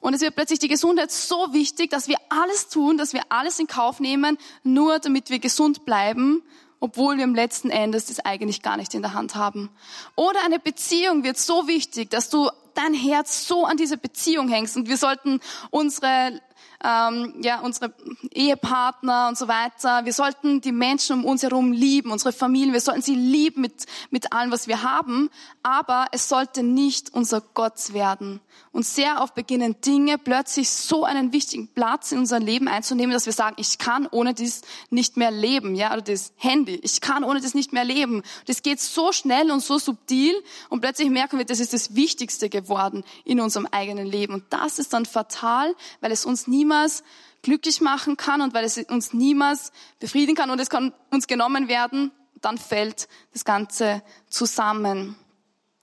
Und 0.00 0.14
es 0.14 0.22
wird 0.22 0.34
plötzlich 0.34 0.58
die 0.58 0.68
Gesundheit 0.68 1.10
so 1.10 1.52
wichtig, 1.52 1.90
dass 1.90 2.08
wir 2.08 2.16
alles 2.30 2.68
tun, 2.68 2.96
dass 2.96 3.12
wir 3.12 3.22
alles 3.28 3.58
in 3.58 3.66
Kauf 3.66 4.00
nehmen, 4.00 4.38
nur 4.62 4.98
damit 4.98 5.28
wir 5.28 5.38
gesund 5.38 5.84
bleiben, 5.84 6.42
obwohl 6.80 7.18
wir 7.18 7.24
im 7.24 7.34
letzten 7.34 7.68
Endes 7.68 8.06
das 8.06 8.20
eigentlich 8.20 8.62
gar 8.62 8.78
nicht 8.78 8.94
in 8.94 9.02
der 9.02 9.12
Hand 9.12 9.34
haben. 9.34 9.70
Oder 10.16 10.44
eine 10.44 10.58
Beziehung 10.58 11.24
wird 11.24 11.38
so 11.38 11.68
wichtig, 11.68 12.10
dass 12.10 12.30
du 12.30 12.50
dein 12.74 12.94
Herz 12.94 13.46
so 13.46 13.64
an 13.64 13.76
diese 13.76 13.98
Beziehung 13.98 14.48
hängst 14.48 14.76
und 14.76 14.88
wir 14.88 14.96
sollten 14.96 15.40
unsere 15.70 16.40
ähm, 16.82 17.34
ja, 17.42 17.60
unsere 17.60 17.92
Ehepartner 18.32 19.28
und 19.28 19.38
so 19.38 19.48
weiter. 19.48 20.04
Wir 20.04 20.12
sollten 20.12 20.60
die 20.60 20.72
Menschen 20.72 21.20
um 21.20 21.24
uns 21.24 21.42
herum 21.42 21.72
lieben, 21.72 22.10
unsere 22.10 22.32
Familien. 22.32 22.72
Wir 22.72 22.80
sollten 22.80 23.02
sie 23.02 23.14
lieben 23.14 23.60
mit, 23.60 23.86
mit 24.10 24.32
allem, 24.32 24.50
was 24.50 24.66
wir 24.66 24.82
haben. 24.82 25.30
Aber 25.62 26.06
es 26.12 26.28
sollte 26.28 26.62
nicht 26.62 27.12
unser 27.12 27.40
Gott 27.40 27.92
werden. 27.92 28.40
Und 28.72 28.84
sehr 28.84 29.20
oft 29.20 29.34
beginnen 29.34 29.76
Dinge 29.82 30.18
plötzlich 30.18 30.68
so 30.68 31.04
einen 31.04 31.32
wichtigen 31.32 31.68
Platz 31.68 32.10
in 32.10 32.18
unserem 32.18 32.44
Leben 32.44 32.66
einzunehmen, 32.66 33.12
dass 33.12 33.26
wir 33.26 33.32
sagen, 33.32 33.54
ich 33.58 33.78
kann 33.78 34.08
ohne 34.10 34.34
dies 34.34 34.62
nicht 34.90 35.16
mehr 35.16 35.30
leben, 35.30 35.74
ja, 35.76 35.92
oder 35.92 36.02
das 36.02 36.32
Handy. 36.36 36.80
Ich 36.82 37.00
kann 37.00 37.22
ohne 37.22 37.40
das 37.40 37.54
nicht 37.54 37.72
mehr 37.72 37.84
leben. 37.84 38.22
Das 38.46 38.62
geht 38.62 38.80
so 38.80 39.12
schnell 39.12 39.52
und 39.52 39.60
so 39.60 39.78
subtil 39.78 40.34
und 40.70 40.80
plötzlich 40.80 41.08
merken 41.08 41.38
wir, 41.38 41.44
das 41.44 41.60
ist 41.60 41.72
das 41.72 41.94
Wichtigste 41.94 42.48
geworden 42.48 43.04
in 43.24 43.40
unserem 43.40 43.66
eigenen 43.70 44.06
Leben. 44.06 44.34
Und 44.34 44.44
das 44.50 44.80
ist 44.80 44.92
dann 44.92 45.06
fatal, 45.06 45.74
weil 46.00 46.10
es 46.10 46.24
uns 46.24 46.48
niemals 46.74 47.02
glücklich 47.42 47.80
machen 47.80 48.16
kann 48.16 48.40
und 48.40 48.54
weil 48.54 48.64
es 48.64 48.78
uns 48.78 49.12
niemals 49.12 49.70
befriedigen 50.00 50.34
kann 50.34 50.50
und 50.50 50.60
es 50.60 50.70
kann 50.70 50.92
uns 51.10 51.26
genommen 51.26 51.68
werden, 51.68 52.10
dann 52.40 52.58
fällt 52.58 53.08
das 53.32 53.44
Ganze 53.44 54.02
zusammen. 54.28 55.16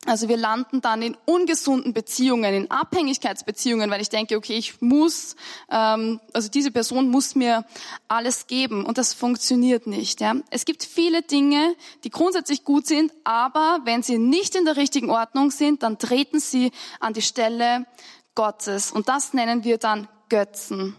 Also 0.07 0.27
wir 0.27 0.37
landen 0.37 0.81
dann 0.81 1.03
in 1.03 1.15
ungesunden 1.25 1.93
Beziehungen, 1.93 2.55
in 2.55 2.71
Abhängigkeitsbeziehungen, 2.71 3.91
weil 3.91 4.01
ich 4.01 4.09
denke, 4.09 4.35
okay, 4.35 4.57
ich 4.57 4.81
muss, 4.81 5.35
ähm, 5.69 6.19
also 6.33 6.49
diese 6.49 6.71
Person 6.71 7.09
muss 7.09 7.35
mir 7.35 7.65
alles 8.07 8.47
geben 8.47 8.83
und 8.83 8.97
das 8.97 9.13
funktioniert 9.13 9.85
nicht. 9.85 10.19
Ja. 10.19 10.33
Es 10.49 10.65
gibt 10.65 10.83
viele 10.83 11.21
Dinge, 11.21 11.75
die 12.03 12.09
grundsätzlich 12.09 12.63
gut 12.63 12.87
sind, 12.87 13.13
aber 13.23 13.81
wenn 13.83 14.01
sie 14.01 14.17
nicht 14.17 14.55
in 14.55 14.65
der 14.65 14.75
richtigen 14.75 15.11
Ordnung 15.11 15.51
sind, 15.51 15.83
dann 15.83 15.99
treten 15.99 16.39
sie 16.39 16.71
an 16.99 17.13
die 17.13 17.21
Stelle 17.21 17.85
Gottes 18.33 18.91
und 18.91 19.07
das 19.07 19.35
nennen 19.35 19.63
wir 19.63 19.77
dann 19.77 20.07
Götzen. 20.31 20.95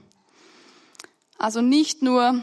Also 1.39 1.63
nicht 1.63 2.03
nur 2.03 2.43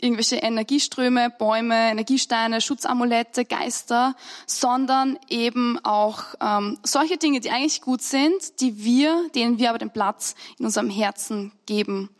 irgendwelche 0.00 0.36
Energieströme, 0.36 1.30
Bäume, 1.30 1.90
Energiesteine, 1.90 2.60
Schutzamulette, 2.60 3.46
Geister, 3.46 4.14
sondern 4.46 5.18
eben 5.30 5.82
auch 5.82 6.22
ähm, 6.40 6.78
solche 6.82 7.16
Dinge, 7.16 7.40
die 7.40 7.50
eigentlich 7.50 7.80
gut 7.80 8.02
sind, 8.02 8.60
die 8.60 8.84
wir, 8.84 9.30
denen 9.34 9.58
wir 9.58 9.70
aber 9.70 9.78
den 9.78 9.92
Platz 9.92 10.34
in 10.58 10.66
unserem 10.66 10.90
Herzen 10.90 11.52
geben. 11.64 12.10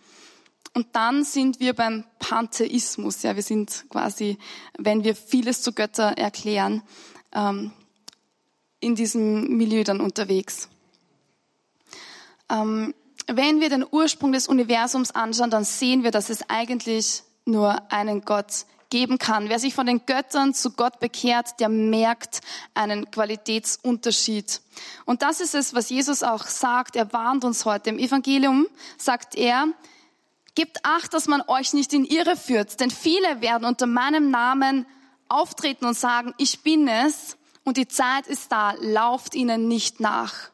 Und 0.72 0.86
dann 0.92 1.22
sind 1.22 1.60
wir 1.60 1.74
beim 1.74 2.04
Pantheismus. 2.18 3.22
Ja, 3.22 3.36
wir 3.36 3.42
sind 3.42 3.84
quasi, 3.90 4.38
wenn 4.78 5.04
wir 5.04 5.14
vieles 5.14 5.60
zu 5.60 5.72
Götter 5.72 6.16
erklären, 6.16 6.82
ähm, 7.34 7.72
in 8.80 8.94
diesem 8.94 9.58
Milieu 9.58 9.84
dann 9.84 10.00
unterwegs. 10.00 10.70
Ähm, 12.48 12.94
wenn 13.37 13.61
wir 13.61 13.69
den 13.69 13.87
Ursprung 13.90 14.33
des 14.33 14.49
Universums 14.49 15.11
anschauen, 15.11 15.51
dann 15.51 15.64
sehen 15.64 16.03
wir, 16.03 16.11
dass 16.11 16.31
es 16.31 16.49
eigentlich 16.49 17.23
nur 17.45 17.90
einen 17.93 18.23
Gott 18.23 18.66
geben 18.90 19.19
kann. 19.19 19.49
Wer 19.49 19.59
sich 19.59 19.75
von 19.75 19.87
den 19.87 20.05
Göttern 20.05 20.53
zu 20.53 20.73
Gott 20.73 20.99
bekehrt, 21.01 21.61
der 21.61 21.69
merkt 21.69 22.40
einen 22.75 23.11
Qualitätsunterschied. 23.11 24.61
Und 25.05 25.23
das 25.23 25.40
ist 25.40 25.55
es, 25.55 25.75
was 25.75 25.90
Jesus 25.90 26.23
auch 26.23 26.45
sagt. 26.45 26.97
Er 26.97 27.12
warnt 27.12 27.45
uns 27.45 27.64
heute. 27.64 27.90
Im 27.90 27.99
Evangelium 27.99 28.66
sagt 28.99 29.37
er, 29.37 29.69
Gebt 30.57 30.85
acht, 30.85 31.14
dass 31.14 31.29
man 31.29 31.43
euch 31.47 31.73
nicht 31.75 31.93
in 31.93 32.05
Irre 32.05 32.37
führt, 32.37 32.81
denn 32.81 32.90
viele 32.90 33.40
werden 33.40 33.64
unter 33.64 33.87
meinem 33.87 34.31
Namen 34.31 34.85
auftreten 35.29 35.87
und 35.87 35.97
sagen, 35.97 36.35
ich 36.38 36.62
bin 36.62 36.88
es 36.88 37.37
und 37.64 37.77
die 37.77 37.87
Zeit 37.87 38.27
ist 38.27 38.51
da, 38.51 38.75
lauft 38.81 39.35
ihnen 39.35 39.69
nicht 39.69 40.01
nach. 40.01 40.51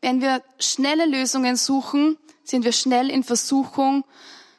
Wenn 0.00 0.20
wir 0.20 0.42
schnelle 0.58 1.06
Lösungen 1.06 1.56
suchen, 1.56 2.16
sind 2.44 2.64
wir 2.64 2.72
schnell 2.72 3.10
in 3.10 3.24
Versuchung 3.24 4.04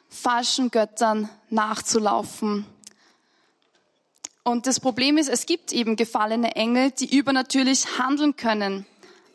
falschen 0.08 0.70
Göttern 0.70 1.28
nachzulaufen. 1.48 2.66
Und 4.42 4.66
das 4.66 4.80
Problem 4.80 5.16
ist, 5.18 5.28
es 5.28 5.46
gibt 5.46 5.72
eben 5.72 5.96
gefallene 5.96 6.56
Engel, 6.56 6.90
die 6.90 7.16
übernatürlich 7.16 7.98
handeln 7.98 8.36
können. 8.36 8.86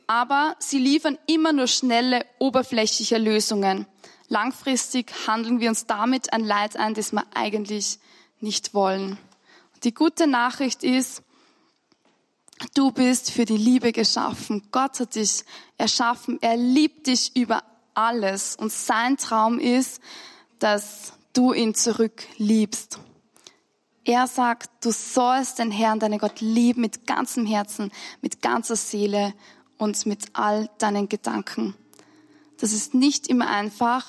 Aber 0.07 0.55
sie 0.59 0.77
liefern 0.79 1.17
immer 1.27 1.53
nur 1.53 1.67
schnelle, 1.67 2.25
oberflächliche 2.39 3.17
Lösungen. 3.17 3.87
Langfristig 4.27 5.11
handeln 5.27 5.59
wir 5.59 5.69
uns 5.69 5.85
damit 5.85 6.33
ein 6.33 6.43
Leid 6.43 6.77
ein, 6.77 6.93
das 6.93 7.11
wir 7.11 7.25
eigentlich 7.33 7.99
nicht 8.39 8.73
wollen. 8.73 9.17
Die 9.83 9.93
gute 9.93 10.27
Nachricht 10.27 10.83
ist, 10.83 11.23
du 12.73 12.91
bist 12.91 13.31
für 13.31 13.45
die 13.45 13.57
Liebe 13.57 13.91
geschaffen. 13.91 14.63
Gott 14.71 14.99
hat 14.99 15.15
dich 15.15 15.43
erschaffen. 15.77 16.37
Er 16.41 16.57
liebt 16.57 17.07
dich 17.07 17.35
über 17.35 17.63
alles. 17.93 18.55
Und 18.55 18.71
sein 18.71 19.17
Traum 19.17 19.59
ist, 19.59 20.01
dass 20.59 21.13
du 21.33 21.53
ihn 21.53 21.75
zurück 21.75 22.23
liebst. 22.37 22.99
Er 24.03 24.27
sagt, 24.27 24.69
du 24.85 24.91
sollst 24.91 25.59
den 25.59 25.71
Herrn, 25.71 25.99
deinen 25.99 26.19
Gott 26.19 26.39
lieben 26.39 26.81
mit 26.81 27.07
ganzem 27.07 27.45
Herzen, 27.45 27.91
mit 28.21 28.41
ganzer 28.41 28.75
Seele 28.75 29.33
und 29.77 30.05
mit 30.05 30.27
all 30.33 30.69
deinen 30.77 31.09
Gedanken. 31.09 31.75
Das 32.59 32.71
ist 32.71 32.93
nicht 32.93 33.27
immer 33.27 33.49
einfach, 33.49 34.05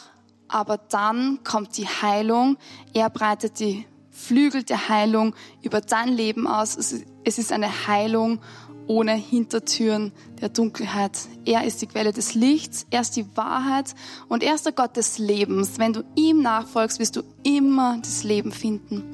aber 0.49 0.77
dann 0.77 1.43
kommt 1.45 1.77
die 1.79 1.89
Heilung. 1.89 2.59
Er 2.93 3.11
breitet 3.11 3.59
die 3.59 3.87
Flügel 4.17 4.63
der 4.63 4.89
Heilung 4.89 5.35
über 5.63 5.81
dein 5.81 6.09
Leben 6.09 6.47
aus. 6.47 6.77
Es 6.77 7.39
ist 7.39 7.53
eine 7.53 7.87
Heilung 7.87 8.41
ohne 8.87 9.15
Hintertüren 9.15 10.13
der 10.41 10.49
Dunkelheit. 10.49 11.19
Er 11.45 11.65
ist 11.65 11.83
die 11.83 11.87
Quelle 11.87 12.13
des 12.13 12.35
Lichts, 12.35 12.87
er 12.91 13.03
ist 13.03 13.17
die 13.17 13.27
Wahrheit 13.37 13.95
und 14.29 14.43
er 14.43 14.55
ist 14.55 14.65
der 14.65 14.73
Gott 14.73 14.97
des 14.97 15.19
Lebens. 15.19 15.79
Wenn 15.79 15.93
du 15.93 16.03
ihm 16.15 16.41
nachfolgst, 16.41 16.99
wirst 16.99 17.17
du 17.17 17.23
immer 17.43 17.99
das 17.99 18.25
Leben 18.25 18.53
finden. 18.53 19.05